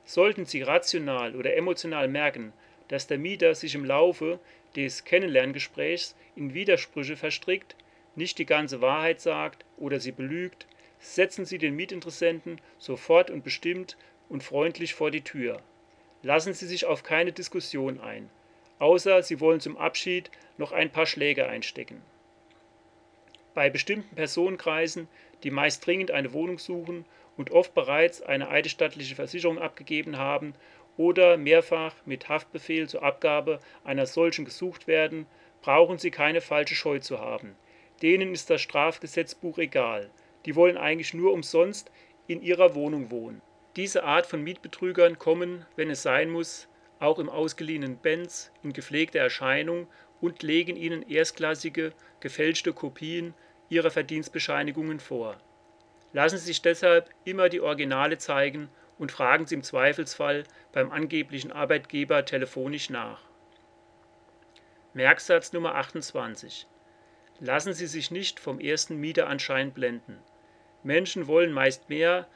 Sollten 0.03 0.45
Sie 0.45 0.62
rational 0.62 1.36
oder 1.36 1.55
emotional 1.55 2.07
merken, 2.07 2.53
dass 2.91 3.08
der 3.08 3.17
Mieter 3.17 3.56
sich 3.56 3.73
im 3.73 3.86
Laufe 3.86 4.38
des 4.75 5.06
Kennenlerngesprächs 5.06 6.13
in 6.36 6.54
Widersprüche 6.54 7.15
verstrickt, 7.15 7.77
nicht 8.17 8.38
die 8.38 8.45
ganze 8.45 8.82
Wahrheit 8.82 9.21
sagt 9.21 9.63
oder 9.77 10.01
sie 10.01 10.12
belügt, 10.12 10.67
setzen 10.99 11.45
Sie 11.45 11.58
den 11.58 11.73
Mietinteressenten 11.75 12.60
sofort 12.77 13.32
und 13.32 13.45
bestimmt 13.45 13.95
und 14.27 14.43
freundlich 14.43 14.93
vor 14.93 15.10
die 15.10 15.21
Tür. 15.21 15.62
Lassen 16.21 16.54
Sie 16.54 16.67
sich 16.67 16.86
auf 16.86 17.01
keine 17.01 17.32
Diskussion 17.32 18.01
ein, 18.01 18.30
außer 18.80 19.23
Sie 19.23 19.39
wollen 19.39 19.62
zum 19.62 19.77
Abschied 19.77 20.30
noch 20.58 20.73
ein 20.73 20.91
paar 20.91 21.06
Schläge 21.06 21.47
einstecken. 21.47 22.01
Bei 23.54 23.69
bestimmten 23.69 24.15
Personenkreisen, 24.15 25.08
die 25.43 25.51
meist 25.51 25.88
dringend 25.88 26.12
eine 26.12 26.34
Wohnung 26.34 26.60
suchen 26.60 27.06
und 27.38 27.51
oft 27.51 27.73
bereits 27.73 28.21
eine 28.21 28.49
eidesstattliche 28.49 29.15
Versicherung 29.15 29.60
abgegeben 29.60 30.17
haben 30.17 30.54
oder 30.97 31.38
mehrfach 31.38 31.95
mit 32.06 32.30
Haftbefehl 32.30 32.88
zur 32.88 33.04
Abgabe 33.04 33.60
einer 33.84 34.06
solchen 34.06 34.45
gesucht 34.45 34.88
werden, 34.88 35.25
brauchen 35.62 35.97
Sie 35.97 36.12
keine 36.12 36.41
falsche 36.41 36.75
Scheu 36.75 36.99
zu 36.99 37.19
haben. 37.19 37.56
Denen 38.01 38.34
ist 38.34 38.49
das 38.49 38.62
Strafgesetzbuch 38.62 39.58
egal 39.58 40.10
die 40.45 40.56
wollen 40.56 40.77
eigentlich 40.77 41.13
nur 41.13 41.34
umsonst 41.34 41.91
in 42.27 42.41
ihrer 42.41 42.75
Wohnung 42.75 43.12
wohnen. 43.12 43.41
Diese 43.75 44.04
Art 44.04 44.25
von 44.25 44.43
Mietbetrügern 44.43 45.17
kommen, 45.17 45.65
wenn 45.75 45.89
es 45.89 46.04
sein 46.04 46.30
muss, 46.30 46.67
auch 46.99 47.19
im 47.19 47.30
ausgeliehenen 47.30 47.97
Benz 47.97 48.51
in 48.63 48.73
gepflegter 48.73 49.19
Erscheinung 49.19 49.88
und 50.19 50.43
legen 50.43 50.75
ihnen 50.75 51.08
erstklassige, 51.10 51.93
gefälschte 52.19 52.73
Kopien 52.73 53.34
ihrer 53.69 53.91
Verdienstbescheinigungen 53.91 54.99
vor. 54.99 55.38
Lassen 56.13 56.38
Sie 56.38 56.45
sich 56.45 56.62
deshalb 56.62 57.10
immer 57.23 57.49
die 57.49 57.62
Originale 57.62 58.17
zeigen 58.17 58.69
und 59.01 59.11
fragen 59.11 59.47
Sie 59.47 59.55
im 59.55 59.63
Zweifelsfall 59.63 60.43
beim 60.73 60.91
angeblichen 60.91 61.51
Arbeitgeber 61.51 62.23
telefonisch 62.23 62.91
nach. 62.91 63.23
Merksatz 64.93 65.53
Nummer 65.53 65.73
28. 65.73 66.67
Lassen 67.39 67.73
Sie 67.73 67.87
sich 67.87 68.11
nicht 68.11 68.39
vom 68.39 68.59
ersten 68.59 68.97
Mieteranschein 68.97 69.71
blenden. 69.71 70.19
Menschen 70.83 71.25
wollen 71.25 71.51
meist 71.51 71.89
mehr 71.89 72.27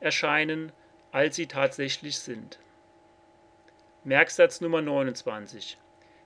erscheinen, 0.00 0.72
als 1.12 1.36
sie 1.36 1.48
tatsächlich 1.48 2.18
sind. 2.18 2.60
Merksatz 4.02 4.62
Nummer 4.62 4.80
29. 4.80 5.76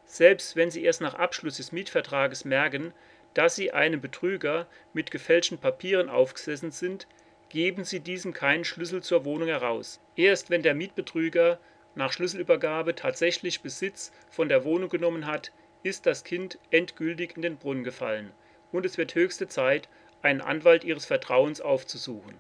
Selbst 0.05 0.55
wenn 0.55 0.70
Sie 0.70 0.85
erst 0.85 1.00
nach 1.00 1.14
Abschluss 1.14 1.57
des 1.57 1.72
Mietvertrages 1.72 2.44
merken, 2.44 2.94
dass 3.35 3.57
Sie 3.57 3.72
einem 3.72 4.00
Betrüger 4.00 4.68
mit 4.92 5.11
gefälschten 5.11 5.59
Papieren 5.59 6.09
aufgesessen 6.09 6.70
sind, 6.70 7.09
geben 7.51 7.85
Sie 7.85 8.01
diesem 8.01 8.33
keinen 8.33 8.65
Schlüssel 8.65 9.03
zur 9.03 9.25
Wohnung 9.25 9.49
heraus. 9.49 10.01
Erst 10.17 10.49
wenn 10.49 10.63
der 10.63 10.75
Mietbetrüger 10.75 11.59
nach 11.95 12.13
Schlüsselübergabe 12.13 12.95
tatsächlich 12.95 13.61
Besitz 13.61 14.13
von 14.31 14.49
der 14.49 14.65
Wohnung 14.65 14.89
genommen 14.89 15.27
hat, 15.27 15.53
ist 15.83 16.07
das 16.07 16.25
Kind 16.25 16.59
endgültig 16.71 17.37
in 17.37 17.43
den 17.43 17.57
Brunnen 17.57 17.85
gefallen, 17.85 18.33
und 18.73 18.87
es 18.87 18.97
wird 18.97 19.15
höchste 19.15 19.49
Zeit, 19.49 19.89
einen 20.23 20.41
Anwalt 20.41 20.85
Ihres 20.85 21.07
Vertrauens 21.07 21.61
aufzusuchen. 21.61 22.37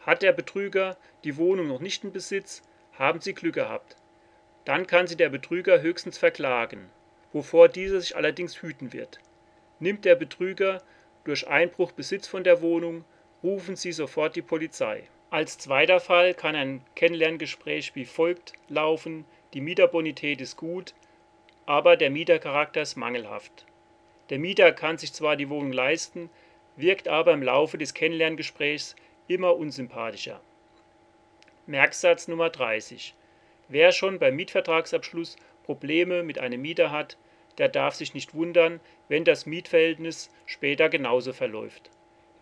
Hat 0.00 0.22
der 0.22 0.32
Betrüger 0.32 0.96
die 1.24 1.36
Wohnung 1.36 1.68
noch 1.68 1.80
nicht 1.80 2.02
in 2.02 2.12
Besitz, 2.12 2.62
haben 2.92 3.20
Sie 3.20 3.34
Glück 3.34 3.54
gehabt. 3.54 3.96
Dann 4.64 4.86
kann 4.86 5.06
Sie 5.06 5.16
der 5.16 5.28
Betrüger 5.28 5.82
höchstens 5.82 6.18
verklagen, 6.18 6.88
wovor 7.32 7.68
dieser 7.68 8.00
sich 8.00 8.16
allerdings 8.16 8.62
hüten 8.62 8.92
wird. 8.92 9.18
Nimmt 9.80 10.04
der 10.04 10.14
Betrüger 10.14 10.82
durch 11.24 11.48
Einbruch 11.48 11.92
Besitz 11.92 12.26
von 12.26 12.44
der 12.44 12.62
Wohnung, 12.62 13.04
rufen 13.42 13.76
Sie 13.76 13.92
sofort 13.92 14.36
die 14.36 14.42
Polizei. 14.42 15.04
Als 15.30 15.58
zweiter 15.58 15.98
Fall 15.98 16.34
kann 16.34 16.54
ein 16.54 16.82
Kennenlerngespräch 16.94 17.94
wie 17.94 18.04
folgt 18.04 18.52
laufen: 18.68 19.24
Die 19.54 19.60
Mieterbonität 19.60 20.40
ist 20.40 20.56
gut, 20.56 20.94
aber 21.66 21.96
der 21.96 22.10
Mietercharakter 22.10 22.82
ist 22.82 22.96
mangelhaft. 22.96 23.66
Der 24.30 24.38
Mieter 24.38 24.72
kann 24.72 24.98
sich 24.98 25.12
zwar 25.12 25.36
die 25.36 25.48
Wohnung 25.48 25.72
leisten, 25.72 26.30
wirkt 26.76 27.08
aber 27.08 27.32
im 27.32 27.42
Laufe 27.42 27.78
des 27.78 27.94
Kennenlerngesprächs 27.94 28.96
immer 29.28 29.56
unsympathischer. 29.56 30.40
Merksatz 31.66 32.28
Nummer 32.28 32.50
30. 32.50 33.14
Wer 33.68 33.92
schon 33.92 34.18
beim 34.18 34.36
Mietvertragsabschluss 34.36 35.36
Probleme 35.64 36.22
mit 36.22 36.38
einem 36.38 36.60
Mieter 36.60 36.90
hat, 36.90 37.16
der 37.58 37.68
darf 37.68 37.94
sich 37.94 38.14
nicht 38.14 38.34
wundern, 38.34 38.80
wenn 39.08 39.24
das 39.24 39.46
Mietverhältnis 39.46 40.30
später 40.46 40.88
genauso 40.88 41.32
verläuft. 41.32 41.90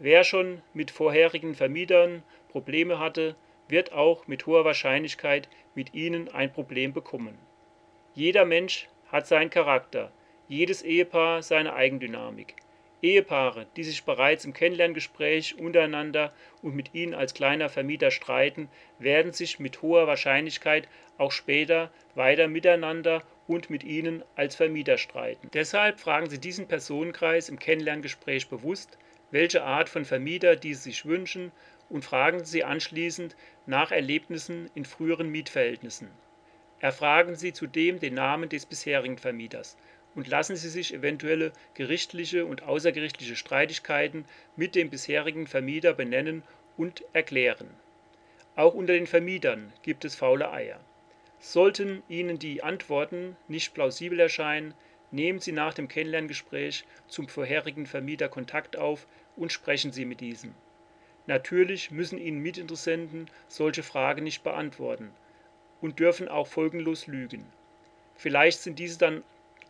Wer 0.03 0.25
schon 0.25 0.63
mit 0.73 0.91
vorherigen 0.91 1.55
Vermietern 1.55 2.23
Probleme 2.49 2.99
hatte, 2.99 3.37
wird 3.69 3.93
auch 3.93 4.27
mit 4.27 4.47
hoher 4.47 4.65
Wahrscheinlichkeit 4.65 5.47
mit 5.75 5.93
Ihnen 5.93 6.31
ein 6.31 6.51
Problem 6.51 6.95
bekommen. 6.95 7.37
Jeder 8.15 8.47
Mensch 8.47 8.89
hat 9.13 9.27
seinen 9.27 9.51
Charakter, 9.51 10.11
jedes 10.49 10.81
Ehepaar 10.81 11.43
seine 11.43 11.75
Eigendynamik. 11.75 12.55
Ehepaare, 13.03 13.67
die 13.77 13.85
sich 13.85 14.05
bereits 14.05 14.47
im 14.47 14.55
Kennenlerngespräch 14.55 15.59
untereinander 15.59 16.33
und 16.63 16.75
mit 16.75 16.95
ihnen 16.95 17.13
als 17.13 17.35
kleiner 17.35 17.69
Vermieter 17.69 18.11
streiten, 18.11 18.69
werden 18.99 19.33
sich 19.33 19.59
mit 19.59 19.83
hoher 19.83 20.07
Wahrscheinlichkeit 20.07 20.89
auch 21.19 21.33
später 21.33 21.91
weiter 22.15 22.49
miteinander 22.49 23.23
und 23.47 23.69
mit 23.69 23.85
ihnen 23.85 24.25
als 24.35 24.57
Vermieter 24.57 24.97
streiten. 24.97 25.51
Deshalb 25.53 26.01
fragen 26.01 26.31
Sie 26.31 26.39
diesen 26.39 26.69
Personenkreis 26.69 27.51
im 27.51 27.59
Kennenlerngespräch 27.59 28.49
bewusst, 28.49 28.99
welche 29.31 29.63
Art 29.63 29.89
von 29.89 30.05
Vermieter 30.05 30.57
diese 30.57 30.83
sich 30.83 31.05
wünschen 31.07 31.53
und 31.89 32.05
fragen 32.05 32.45
Sie 32.45 32.65
anschließend 32.65 33.37
nach 33.67 33.93
Erlebnissen 33.93 34.71
in 34.75 34.85
früheren 34.85 35.31
Mietverhältnissen. 35.31 36.09
Erfragen 36.81 37.35
Sie 37.35 37.53
zudem 37.53 38.01
den 38.01 38.15
Namen 38.15 38.49
des 38.49 38.65
bisherigen 38.67 39.19
Vermieters 39.19 39.77
und 40.15 40.29
lassen 40.29 40.57
Sie 40.57 40.69
sich 40.69 40.95
eventuelle 40.95 41.53
gerichtliche 41.75 42.47
und 42.47 42.63
außergerichtliche 42.63 43.37
Streitigkeiten 43.37 44.25
mit 44.57 44.75
dem 44.75 44.91
bisherigen 44.91 45.47
Vermieter 45.47 45.93
benennen 45.93 46.43
und 46.77 47.05
erklären. 47.13 47.69
Auch 48.57 48.75
unter 48.75 48.95
den 48.95 49.07
Vermietern 49.07 49.73
gibt 49.83 50.05
es 50.05 50.15
faule 50.17 50.51
Eier. 50.51 50.81
Sollten 51.39 52.03
Ihnen 52.09 52.39
die 52.39 52.63
Antworten 52.63 53.37
nicht 53.49 53.75
plausibel 53.75 54.21
erscheinen, 54.21 54.75
nehmen 55.11 55.39
Sie 55.39 55.53
nach 55.53 55.75
dem 55.75 55.89
Kennenlerngespräch 55.89 56.85
zum 57.09 57.29
vorherigen 57.29 57.87
Vermieter 57.87 58.29
Kontakt 58.29 58.77
auf 58.77 59.07
und 59.41 59.51
sprechen 59.53 59.91
Sie 59.91 60.05
mit 60.05 60.21
diesem. 60.21 60.55
Natürlich 61.27 61.91
müssen 61.91 62.19
Ihnen 62.19 62.41
Mietinteressenten 62.41 63.29
solche 63.49 63.83
Fragen 63.83 64.23
nicht 64.23 64.43
beantworten 64.43 65.11
und 65.81 65.99
dürfen 65.99 66.29
auch 66.29 66.47
folgenlos 66.47 67.07
lügen. 67.07 67.45
Vielleicht 68.15 68.61
sind 68.61 68.79
diese 68.79 68.99
dann 68.99 69.25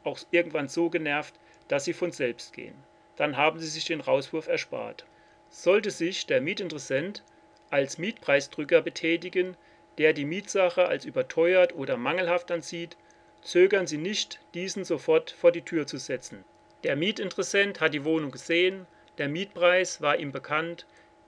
auch 0.05 0.19
irgendwann 0.31 0.69
so 0.69 0.91
genervt, 0.91 1.35
dass 1.69 1.85
sie 1.85 1.93
von 1.93 2.13
selbst 2.13 2.53
gehen. 2.53 2.75
Dann 3.17 3.37
haben 3.37 3.61
sie 3.61 3.69
sich 3.69 3.85
den 3.85 4.01
Rauswurf 4.01 4.49
erspart. 4.49 5.05
Sollte 5.51 5.91
sich 5.91 6.27
der 6.27 6.41
Mietinteressent 6.41 7.23
als 7.71 7.99
Mietpreisdrücker 7.99 8.83
betätigen, 8.83 9.57
der 9.99 10.13
die 10.13 10.25
Mietsache 10.25 10.87
als 10.87 11.05
überteuert 11.05 11.75
oder 11.75 11.97
mangelhaft 11.97 12.51
ansieht, 12.51 12.97
zögern 13.43 13.87
Sie 13.87 13.99
nicht, 13.99 14.41
diesen 14.55 14.85
sofort 14.85 15.31
vor 15.31 15.53
die 15.53 15.63
Tür 15.63 15.87
zu 15.87 15.99
setzen. 15.99 16.45
Der 16.83 16.97
Mietinteressent 16.97 17.81
hat 17.81 17.95
die 17.95 18.05
Wohnung 18.05 18.31
gesehen, 18.31 18.87
der 19.21 19.29
Mietpreis 19.29 20.01
war 20.01 20.19
ihm 20.19 20.33
bekannt, 20.33 20.87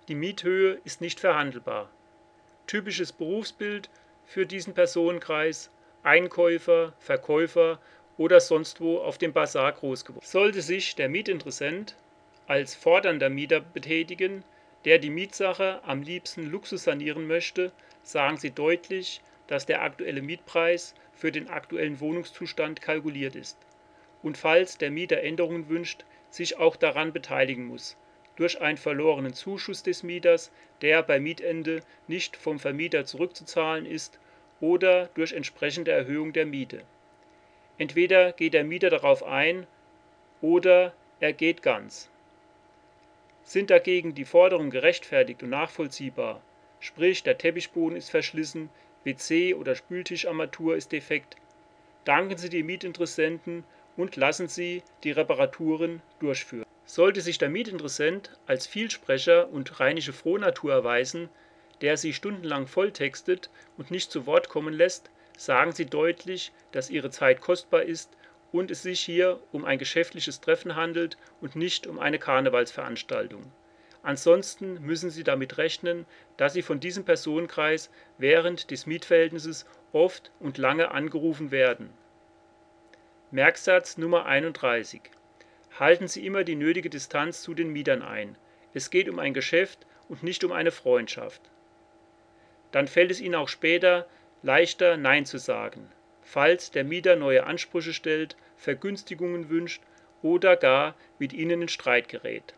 die 0.09 0.15
Miethöhe 0.15 0.81
ist 0.83 1.03
nicht 1.03 1.21
verhandelbar. 1.21 1.91
Typisches 2.67 3.13
Berufsbild 3.13 3.91
für 4.25 4.47
diesen 4.47 4.73
Personenkreis 4.73 5.71
Einkäufer, 6.03 6.95
Verkäufer 6.99 7.79
oder 8.17 8.41
sonst 8.41 8.81
wo 8.81 8.99
auf 8.99 9.19
dem 9.19 9.35
Basar 9.35 9.71
groß 9.73 10.07
geworden. 10.07 10.25
Sollte 10.25 10.63
sich 10.63 10.97
der 10.97 11.11
Mietinteressent 11.11 11.95
als 12.47 12.75
fordernder 12.75 13.29
Mieter 13.29 13.61
betätigen, 13.61 14.43
der 14.87 14.99
die 14.99 15.11
Mietsache 15.11 15.81
am 15.85 16.03
liebsten 16.03 16.51
Luxus 16.51 16.85
sanieren 16.85 17.27
möchte, 17.27 17.73
sagen 18.03 18.39
Sie 18.39 18.53
deutlich, 18.53 19.21
dass 19.49 19.67
der 19.67 19.83
aktuelle 19.83 20.23
Mietpreis 20.23 20.95
für 21.13 21.31
den 21.31 21.49
aktuellen 21.49 22.01
Wohnungszustand 22.01 22.81
kalkuliert 22.81 23.37
ist 23.37 23.59
und 24.23 24.39
falls 24.39 24.79
der 24.79 24.91
Mieter 24.91 25.21
Änderungen 25.23 25.69
wünscht, 25.69 26.05
sich 26.33 26.57
auch 26.59 26.77
daran 26.77 27.13
beteiligen 27.13 27.67
muss, 27.67 27.97
durch 28.37 28.61
einen 28.61 28.79
verlorenen 28.79 29.35
Zuschuss 29.35 29.83
des 29.83 30.03
Mieters, 30.03 30.51
der 30.81 31.03
bei 31.03 31.21
Mietende 31.21 31.83
nicht 32.09 32.37
vom 32.37 32.59
Vermieter 32.59 33.05
zurückzuzahlen 33.05 33.85
ist, 33.87 34.19
oder 34.61 35.07
durch 35.15 35.33
entsprechende 35.33 35.91
Erhöhung 35.91 36.33
der 36.33 36.47
Miete. 36.47 36.85
Entweder 37.79 38.33
geht 38.33 38.55
der 38.55 38.65
Mieter 38.65 38.91
darauf 38.91 39.23
ein 39.23 39.67
oder 40.41 40.95
er 41.21 41.33
geht 41.33 41.63
ganz. 41.63 42.09
Sind 43.43 43.71
dagegen 43.71 44.15
die 44.15 44.25
Forderungen 44.25 44.71
gerechtfertigt 44.71 45.43
und 45.43 45.51
nachvollziehbar, 45.51 46.41
sprich 46.81 47.23
der 47.25 47.39
Teppichboden 47.39 47.97
ist 47.97 48.11
verschlissen, 48.11 48.71
WC 49.05 49.55
oder 49.55 49.75
Spültischarmatur 49.75 50.77
ist 50.77 50.93
defekt, 50.93 51.37
danken 52.05 52.39
Sie 52.39 52.49
die 52.49 52.63
Mietinteressenten 52.63 53.65
und 53.97 54.17
lassen 54.17 54.49
Sie 54.49 54.83
die 55.05 55.13
Reparaturen 55.13 56.03
durchführen. 56.19 56.67
Sollte 56.85 57.21
sich 57.21 57.39
der 57.39 57.49
Mietinteressent 57.49 58.31
als 58.47 58.67
Vielsprecher 58.67 59.49
und 59.51 59.81
rheinische 59.81 60.13
Frohnatur 60.13 60.73
erweisen, 60.73 61.29
der 61.81 61.97
Sie 61.97 62.13
stundenlang 62.13 62.67
volltextet 62.67 63.51
und 63.77 63.91
nicht 63.91 64.11
zu 64.11 64.27
Wort 64.27 64.49
kommen 64.49 64.75
lässt, 64.75 65.11
sagen 65.37 65.73
Sie 65.73 65.87
deutlich, 65.87 66.53
dass 66.73 66.91
Ihre 66.91 67.11
Zeit 67.11 67.41
kostbar 67.41 67.83
ist 67.83 68.17
und 68.53 68.71
es 68.71 68.83
sich 68.83 69.01
hier 69.01 69.41
um 69.51 69.65
ein 69.65 69.79
geschäftliches 69.79 70.41
Treffen 70.41 70.77
handelt 70.77 71.17
und 71.41 71.57
nicht 71.57 71.87
um 71.87 71.99
eine 71.99 72.19
Karnevalsveranstaltung. 72.19 73.51
Ansonsten 74.03 74.81
müssen 74.83 75.11
Sie 75.11 75.25
damit 75.25 75.59
rechnen, 75.59 76.07
dass 76.37 76.55
Sie 76.55 76.63
von 76.63 76.81
diesem 76.81 77.05
Personenkreis 77.05 77.91
während 78.19 78.71
des 78.71 78.87
Mietverhältnisses 78.87 79.65
oft 79.93 80.33
und 80.41 80.59
lange 80.59 80.91
angerufen 80.91 81.51
werden. 81.51 81.91
Merksatz 83.35 83.97
Nummer 83.97 84.27
31. 84.27 85.01
Halten 85.81 86.07
Sie 86.07 86.27
immer 86.27 86.45
die 86.45 86.55
nötige 86.55 86.91
Distanz 86.91 87.41
zu 87.41 87.55
den 87.55 87.73
Mietern 87.73 88.03
ein. 88.03 88.37
Es 88.75 88.91
geht 88.91 89.09
um 89.09 89.19
ein 89.19 89.33
Geschäft 89.33 89.87
und 90.11 90.23
nicht 90.23 90.45
um 90.45 90.53
eine 90.53 90.71
Freundschaft. 90.71 91.41
Dann 92.73 92.87
fällt 92.87 93.11
es 93.11 93.23
Ihnen 93.23 93.37
auch 93.37 93.49
später 93.49 94.07
leichter 94.43 94.99
Nein 94.99 95.25
zu 95.25 95.39
sagen, 95.39 95.91
falls 96.21 96.73
der 96.73 96.85
Mieter 96.85 97.17
neue 97.17 97.45
Ansprüche 97.45 97.95
stellt, 97.95 98.37
Vergünstigungen 98.59 99.49
wünscht 99.49 99.81
oder 100.21 100.55
gar 100.55 100.95
mit 101.19 101.33
Ihnen 101.33 101.63
in 101.63 101.69
Streit 101.69 102.11
gerät. 102.11 102.53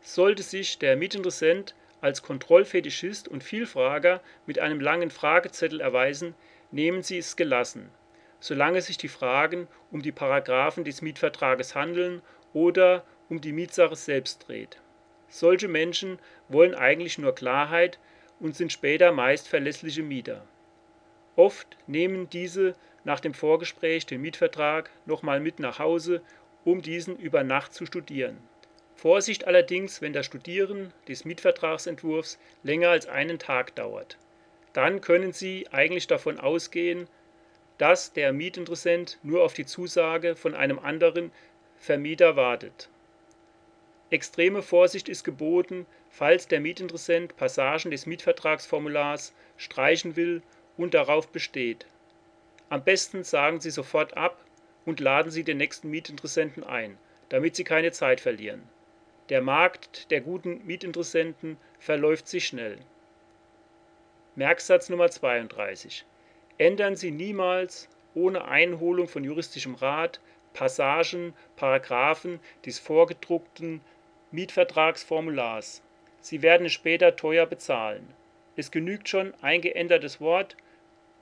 Sollte 0.00 0.42
sich 0.42 0.78
der 0.78 0.96
Mietinteressent 0.96 1.74
als 2.00 2.22
Kontrollfetischist 2.22 3.28
und 3.28 3.44
Vielfrager 3.44 4.22
mit 4.46 4.58
einem 4.58 4.80
langen 4.80 5.10
Fragezettel 5.10 5.82
erweisen, 5.82 6.34
nehmen 6.70 7.02
Sie 7.02 7.18
es 7.18 7.36
gelassen, 7.36 7.90
solange 8.42 8.82
sich 8.82 8.98
die 8.98 9.08
Fragen 9.08 9.68
um 9.92 10.02
die 10.02 10.10
Paragraphen 10.10 10.82
des 10.82 11.00
Mietvertrages 11.00 11.76
handeln 11.76 12.22
oder 12.52 13.04
um 13.28 13.40
die 13.40 13.52
Mietsache 13.52 13.94
selbst 13.94 14.48
dreht. 14.48 14.82
Solche 15.28 15.68
Menschen 15.68 16.18
wollen 16.48 16.74
eigentlich 16.74 17.18
nur 17.18 17.36
Klarheit 17.36 18.00
und 18.40 18.56
sind 18.56 18.72
später 18.72 19.12
meist 19.12 19.46
verlässliche 19.46 20.02
Mieter. 20.02 20.44
Oft 21.36 21.78
nehmen 21.86 22.28
diese 22.30 22.74
nach 23.04 23.20
dem 23.20 23.32
Vorgespräch 23.32 24.06
den 24.06 24.20
Mietvertrag 24.20 24.90
nochmal 25.06 25.38
mit 25.38 25.60
nach 25.60 25.78
Hause, 25.78 26.20
um 26.64 26.82
diesen 26.82 27.16
über 27.18 27.44
Nacht 27.44 27.72
zu 27.72 27.86
studieren. 27.86 28.38
Vorsicht 28.96 29.46
allerdings, 29.46 30.02
wenn 30.02 30.12
das 30.12 30.26
Studieren 30.26 30.92
des 31.06 31.24
Mietvertragsentwurfs 31.24 32.40
länger 32.64 32.88
als 32.88 33.06
einen 33.06 33.38
Tag 33.38 33.76
dauert. 33.76 34.18
Dann 34.72 35.00
können 35.00 35.32
Sie 35.32 35.68
eigentlich 35.70 36.08
davon 36.08 36.40
ausgehen, 36.40 37.06
dass 37.82 38.12
der 38.12 38.32
Mietinteressent 38.32 39.18
nur 39.24 39.42
auf 39.42 39.54
die 39.54 39.66
Zusage 39.66 40.36
von 40.36 40.54
einem 40.54 40.78
anderen 40.78 41.32
Vermieter 41.78 42.36
wartet. 42.36 42.88
Extreme 44.10 44.62
Vorsicht 44.62 45.08
ist 45.08 45.24
geboten, 45.24 45.84
falls 46.08 46.46
der 46.46 46.60
Mietinteressent 46.60 47.36
Passagen 47.36 47.90
des 47.90 48.06
Mietvertragsformulars 48.06 49.34
streichen 49.56 50.14
will 50.14 50.42
und 50.76 50.94
darauf 50.94 51.32
besteht. 51.32 51.86
Am 52.68 52.84
besten 52.84 53.24
sagen 53.24 53.60
Sie 53.60 53.72
sofort 53.72 54.16
ab 54.16 54.38
und 54.86 55.00
laden 55.00 55.32
Sie 55.32 55.42
den 55.42 55.56
nächsten 55.56 55.90
Mietinteressenten 55.90 56.62
ein, 56.62 56.96
damit 57.30 57.56
Sie 57.56 57.64
keine 57.64 57.90
Zeit 57.90 58.20
verlieren. 58.20 58.62
Der 59.28 59.42
Markt 59.42 60.12
der 60.12 60.20
guten 60.20 60.64
Mietinteressenten 60.64 61.56
verläuft 61.80 62.28
sich 62.28 62.46
schnell. 62.46 62.78
Merksatz 64.36 64.88
Nummer 64.88 65.10
32. 65.10 66.04
Ändern 66.58 66.96
Sie 66.96 67.10
niemals 67.10 67.88
ohne 68.14 68.44
Einholung 68.44 69.08
von 69.08 69.24
juristischem 69.24 69.74
Rat 69.74 70.20
Passagen, 70.52 71.34
Paragraphen 71.56 72.40
des 72.66 72.78
vorgedruckten 72.78 73.80
Mietvertragsformulars. 74.32 75.82
Sie 76.20 76.42
werden 76.42 76.66
es 76.66 76.72
später 76.72 77.16
teuer 77.16 77.46
bezahlen. 77.46 78.06
Es 78.54 78.70
genügt 78.70 79.08
schon 79.08 79.32
ein 79.40 79.60
geändertes 79.62 80.20
Wort 80.20 80.56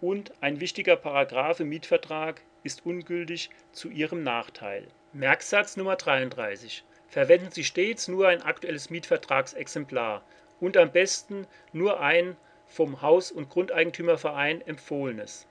und 0.01 0.33
ein 0.41 0.61
wichtiger 0.61 0.97
Paragraph 0.97 1.61
im 1.61 1.69
Mietvertrag 1.69 2.43
ist 2.65 2.85
ungültig 2.85 3.51
zu 3.73 3.89
Ihrem 3.89 4.23
Nachteil. 4.23 4.87
Merksatz 5.13 5.77
Nummer 5.77 5.97
33. 5.97 6.85
Verwenden 7.09 7.51
Sie 7.51 7.65
stets 7.65 8.09
nur 8.09 8.29
ein 8.29 8.43
aktuelles 8.43 8.91
Mietvertragsexemplar 8.91 10.23
und 10.61 10.77
am 10.77 10.93
besten 10.93 11.47
nur 11.73 12.01
ein 12.01 12.37
vom 12.71 13.03
Haus- 13.03 13.31
und 13.31 13.51
Grundeigentümerverein 13.51 14.67
empfohlenes. 14.67 15.47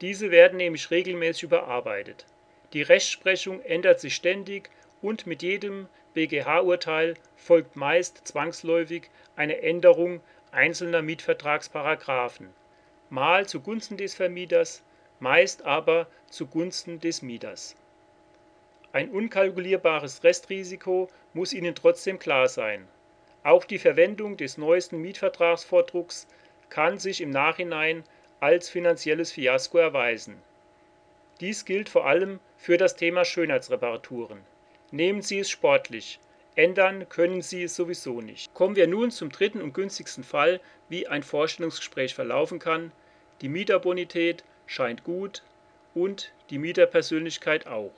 Diese 0.00 0.30
werden 0.30 0.56
nämlich 0.56 0.90
regelmäßig 0.90 1.42
überarbeitet. 1.42 2.24
Die 2.72 2.82
Rechtsprechung 2.82 3.60
ändert 3.60 4.00
sich 4.00 4.14
ständig 4.14 4.70
und 5.02 5.26
mit 5.26 5.42
jedem 5.42 5.88
BGH-Urteil 6.14 7.14
folgt 7.36 7.76
meist 7.76 8.26
zwangsläufig 8.26 9.10
eine 9.36 9.60
Änderung 9.60 10.20
einzelner 10.52 11.02
Mietvertragsparagraphen, 11.02 12.48
mal 13.10 13.46
zugunsten 13.46 13.96
des 13.96 14.14
Vermieters, 14.14 14.82
meist 15.18 15.62
aber 15.62 16.06
zugunsten 16.30 17.00
des 17.00 17.22
Mieters. 17.22 17.76
Ein 18.92 19.10
unkalkulierbares 19.10 20.24
Restrisiko 20.24 21.08
muss 21.34 21.52
Ihnen 21.52 21.74
trotzdem 21.74 22.18
klar 22.18 22.48
sein. 22.48 22.88
Auch 23.42 23.64
die 23.64 23.78
Verwendung 23.78 24.36
des 24.36 24.58
neuesten 24.58 25.00
Mietvertragsvordrucks 25.00 26.26
kann 26.68 26.98
sich 26.98 27.20
im 27.20 27.30
Nachhinein 27.30 28.04
als 28.38 28.68
finanzielles 28.68 29.32
Fiasko 29.32 29.78
erweisen. 29.78 30.36
Dies 31.40 31.64
gilt 31.64 31.88
vor 31.88 32.06
allem 32.06 32.38
für 32.58 32.76
das 32.76 32.96
Thema 32.96 33.24
Schönheitsreparaturen. 33.24 34.40
Nehmen 34.90 35.22
Sie 35.22 35.38
es 35.38 35.48
sportlich. 35.48 36.20
Ändern 36.54 37.08
können 37.08 37.40
Sie 37.40 37.62
es 37.62 37.76
sowieso 37.76 38.20
nicht. 38.20 38.52
Kommen 38.52 38.76
wir 38.76 38.86
nun 38.86 39.10
zum 39.10 39.30
dritten 39.30 39.62
und 39.62 39.72
günstigsten 39.72 40.24
Fall, 40.24 40.60
wie 40.90 41.06
ein 41.06 41.22
Vorstellungsgespräch 41.22 42.14
verlaufen 42.14 42.58
kann. 42.58 42.92
Die 43.40 43.48
Mieterbonität 43.48 44.44
scheint 44.66 45.04
gut 45.04 45.42
und 45.94 46.32
die 46.50 46.58
Mieterpersönlichkeit 46.58 47.66
auch. 47.66 47.94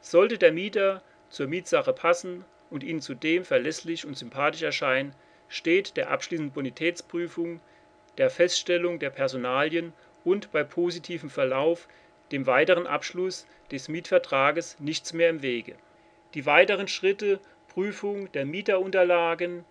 Sollte 0.00 0.38
der 0.38 0.50
Mieter 0.50 1.02
zur 1.28 1.46
Mietsache 1.46 1.92
passen 1.92 2.44
und 2.70 2.82
Ihnen 2.82 3.00
zudem 3.00 3.44
verlässlich 3.44 4.06
und 4.06 4.16
sympathisch 4.16 4.62
erscheinen, 4.62 5.14
steht 5.48 5.96
der 5.96 6.10
abschließenden 6.10 6.54
Bonitätsprüfung, 6.54 7.60
der 8.18 8.30
Feststellung 8.30 8.98
der 8.98 9.10
Personalien 9.10 9.92
und 10.24 10.52
bei 10.52 10.64
positivem 10.64 11.30
Verlauf 11.30 11.88
dem 12.32 12.46
weiteren 12.46 12.86
Abschluss 12.86 13.46
des 13.70 13.88
Mietvertrages 13.88 14.78
nichts 14.78 15.12
mehr 15.12 15.30
im 15.30 15.42
Wege. 15.42 15.74
Die 16.34 16.46
weiteren 16.46 16.86
Schritte 16.86 17.40
Prüfung 17.68 18.30
der 18.32 18.46
Mieterunterlagen, 18.46 19.64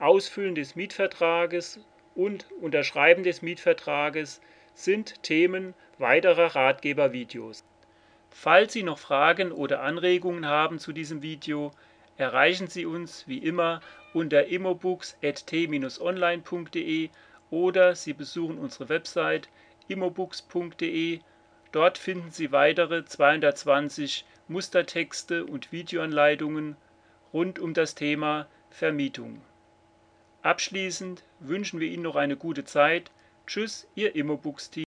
Ausfüllen 0.00 0.54
des 0.54 0.76
Mietvertrages 0.76 1.80
und 2.14 2.46
Unterschreiben 2.60 3.22
des 3.22 3.42
Mietvertrages 3.42 4.40
sind 4.74 5.22
Themen 5.22 5.74
weiterer 5.98 6.54
Ratgebervideos. 6.54 7.64
Falls 8.30 8.72
Sie 8.72 8.82
noch 8.82 8.98
Fragen 8.98 9.50
oder 9.52 9.82
Anregungen 9.82 10.46
haben 10.46 10.78
zu 10.78 10.92
diesem 10.92 11.22
Video, 11.22 11.72
erreichen 12.18 12.66
Sie 12.66 12.84
uns 12.84 13.26
wie 13.26 13.38
immer 13.38 13.80
unter 14.12 14.44
immobooks.t-online.de 14.46 17.08
oder 17.50 17.94
Sie 17.94 18.12
besuchen 18.12 18.58
unsere 18.58 18.90
Website 18.90 19.48
immobooks.de. 19.88 21.20
Dort 21.72 21.98
finden 21.98 22.30
Sie 22.30 22.52
weitere 22.52 23.04
220 23.04 24.24
Mustertexte 24.48 25.46
und 25.46 25.72
Videoanleitungen 25.72 26.76
rund 27.32 27.58
um 27.58 27.74
das 27.74 27.94
Thema 27.94 28.46
Vermietung. 28.70 29.40
Abschließend 30.42 31.24
wünschen 31.40 31.80
wir 31.80 31.88
Ihnen 31.88 32.02
noch 32.02 32.16
eine 32.16 32.36
gute 32.36 32.64
Zeit. 32.64 33.10
Tschüss, 33.46 33.88
Ihr 33.94 34.14
Immobooks-Team. 34.14 34.76